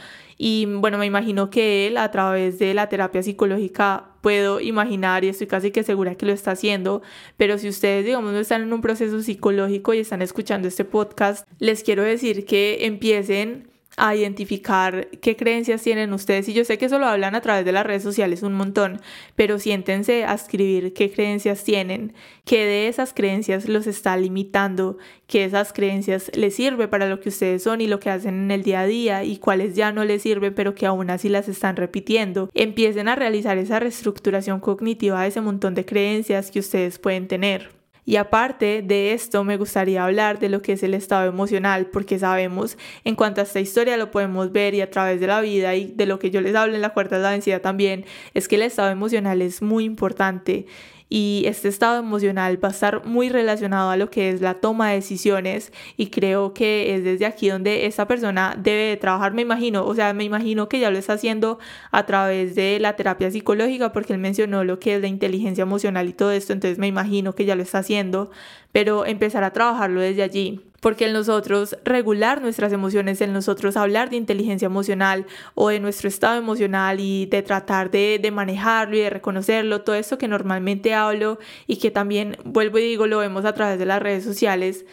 Y 0.42 0.64
bueno, 0.64 0.96
me 0.96 1.04
imagino 1.04 1.50
que 1.50 1.86
él 1.86 1.98
a 1.98 2.10
través 2.10 2.58
de 2.58 2.72
la 2.72 2.88
terapia 2.88 3.22
psicológica 3.22 4.06
puedo 4.22 4.58
imaginar 4.58 5.22
y 5.22 5.28
estoy 5.28 5.46
casi 5.46 5.70
que 5.70 5.82
segura 5.82 6.14
que 6.14 6.24
lo 6.24 6.32
está 6.32 6.52
haciendo, 6.52 7.02
pero 7.36 7.58
si 7.58 7.68
ustedes 7.68 8.06
digamos 8.06 8.32
no 8.32 8.38
están 8.38 8.62
en 8.62 8.72
un 8.72 8.80
proceso 8.80 9.20
psicológico 9.20 9.92
y 9.92 9.98
están 9.98 10.22
escuchando 10.22 10.66
este 10.66 10.86
podcast, 10.86 11.46
les 11.58 11.82
quiero 11.84 12.04
decir 12.04 12.46
que 12.46 12.86
empiecen 12.86 13.69
a 14.00 14.16
identificar 14.16 15.08
qué 15.20 15.36
creencias 15.36 15.82
tienen 15.82 16.12
ustedes. 16.14 16.48
Y 16.48 16.54
yo 16.54 16.64
sé 16.64 16.78
que 16.78 16.86
eso 16.86 16.98
lo 16.98 17.06
hablan 17.06 17.34
a 17.34 17.42
través 17.42 17.64
de 17.66 17.72
las 17.72 17.84
redes 17.84 18.02
sociales 18.02 18.42
un 18.42 18.54
montón, 18.54 19.00
pero 19.36 19.58
siéntense 19.58 20.24
a 20.24 20.34
escribir 20.34 20.94
qué 20.94 21.12
creencias 21.12 21.62
tienen, 21.64 22.14
qué 22.46 22.64
de 22.64 22.88
esas 22.88 23.12
creencias 23.12 23.68
los 23.68 23.86
está 23.86 24.16
limitando, 24.16 24.96
qué 25.26 25.44
esas 25.44 25.74
creencias 25.74 26.30
les 26.34 26.54
sirve 26.54 26.88
para 26.88 27.08
lo 27.08 27.20
que 27.20 27.28
ustedes 27.28 27.62
son 27.62 27.82
y 27.82 27.86
lo 27.86 28.00
que 28.00 28.08
hacen 28.08 28.44
en 28.44 28.50
el 28.50 28.62
día 28.62 28.80
a 28.80 28.86
día 28.86 29.24
y 29.24 29.36
cuáles 29.36 29.76
ya 29.76 29.92
no 29.92 30.04
les 30.04 30.22
sirven 30.22 30.54
pero 30.54 30.74
que 30.74 30.86
aún 30.86 31.10
así 31.10 31.28
las 31.28 31.48
están 31.48 31.76
repitiendo. 31.76 32.48
Empiecen 32.54 33.06
a 33.08 33.16
realizar 33.16 33.58
esa 33.58 33.80
reestructuración 33.80 34.60
cognitiva 34.60 35.22
de 35.22 35.28
ese 35.28 35.42
montón 35.42 35.74
de 35.74 35.84
creencias 35.84 36.50
que 36.50 36.60
ustedes 36.60 36.98
pueden 36.98 37.28
tener. 37.28 37.79
Y 38.04 38.16
aparte 38.16 38.82
de 38.82 39.12
esto, 39.12 39.44
me 39.44 39.56
gustaría 39.56 40.04
hablar 40.04 40.38
de 40.38 40.48
lo 40.48 40.62
que 40.62 40.72
es 40.72 40.82
el 40.82 40.94
estado 40.94 41.28
emocional, 41.28 41.86
porque 41.86 42.18
sabemos 42.18 42.78
en 43.04 43.14
cuanto 43.14 43.40
a 43.40 43.44
esta 43.44 43.60
historia 43.60 43.96
lo 43.96 44.10
podemos 44.10 44.52
ver 44.52 44.74
y 44.74 44.80
a 44.80 44.90
través 44.90 45.20
de 45.20 45.26
la 45.26 45.40
vida 45.40 45.74
y 45.74 45.86
de 45.86 46.06
lo 46.06 46.18
que 46.18 46.30
yo 46.30 46.40
les 46.40 46.54
hablo 46.54 46.74
en 46.74 46.80
la 46.80 46.90
cuarta 46.90 47.16
de 47.16 47.22
la 47.22 47.30
densidad 47.30 47.60
también, 47.60 48.04
es 48.34 48.48
que 48.48 48.56
el 48.56 48.62
estado 48.62 48.90
emocional 48.90 49.42
es 49.42 49.62
muy 49.62 49.84
importante 49.84 50.66
y 51.10 51.42
este 51.46 51.68
estado 51.68 51.98
emocional 51.98 52.62
va 52.62 52.68
a 52.68 52.70
estar 52.70 53.04
muy 53.04 53.28
relacionado 53.28 53.90
a 53.90 53.96
lo 53.96 54.10
que 54.10 54.30
es 54.30 54.40
la 54.40 54.54
toma 54.54 54.90
de 54.90 54.94
decisiones 54.94 55.72
y 55.96 56.06
creo 56.06 56.54
que 56.54 56.94
es 56.94 57.04
desde 57.04 57.26
aquí 57.26 57.48
donde 57.48 57.86
esta 57.86 58.06
persona 58.06 58.56
debe 58.56 58.96
trabajar, 58.96 59.34
me 59.34 59.42
imagino, 59.42 59.84
o 59.84 59.94
sea, 59.94 60.14
me 60.14 60.24
imagino 60.24 60.68
que 60.68 60.78
ya 60.78 60.90
lo 60.90 60.98
está 60.98 61.14
haciendo 61.14 61.58
a 61.90 62.06
través 62.06 62.54
de 62.54 62.78
la 62.80 62.94
terapia 62.94 63.30
psicológica 63.30 63.92
porque 63.92 64.12
él 64.12 64.20
mencionó 64.20 64.62
lo 64.62 64.78
que 64.78 64.94
es 64.94 65.02
la 65.02 65.08
inteligencia 65.08 65.62
emocional 65.62 66.08
y 66.08 66.12
todo 66.12 66.30
esto, 66.30 66.52
entonces 66.52 66.78
me 66.78 66.86
imagino 66.86 67.34
que 67.34 67.44
ya 67.44 67.56
lo 67.56 67.62
está 67.62 67.78
haciendo, 67.78 68.30
pero 68.72 69.04
empezar 69.04 69.42
a 69.42 69.52
trabajarlo 69.52 70.00
desde 70.00 70.22
allí 70.22 70.69
porque 70.80 71.06
en 71.06 71.12
nosotros 71.12 71.76
regular 71.84 72.42
nuestras 72.42 72.72
emociones, 72.72 73.20
en 73.20 73.32
nosotros 73.32 73.76
hablar 73.76 74.10
de 74.10 74.16
inteligencia 74.16 74.66
emocional 74.66 75.26
o 75.54 75.68
de 75.68 75.80
nuestro 75.80 76.08
estado 76.08 76.38
emocional 76.38 77.00
y 77.00 77.26
de 77.26 77.42
tratar 77.42 77.90
de, 77.90 78.18
de, 78.20 78.30
manejarlo 78.30 78.96
y 78.96 79.00
de 79.00 79.10
reconocerlo, 79.10 79.82
todo 79.82 79.96
esto 79.96 80.18
que 80.18 80.28
normalmente 80.28 80.94
hablo 80.94 81.38
y 81.66 81.76
que 81.76 81.90
también 81.90 82.36
vuelvo 82.44 82.78
y 82.78 82.82
digo 82.82 83.06
lo 83.06 83.18
vemos 83.18 83.44
a 83.44 83.54
través 83.54 83.78
de 83.78 83.86
las 83.86 84.02
redes 84.02 84.24
sociales, 84.24 84.84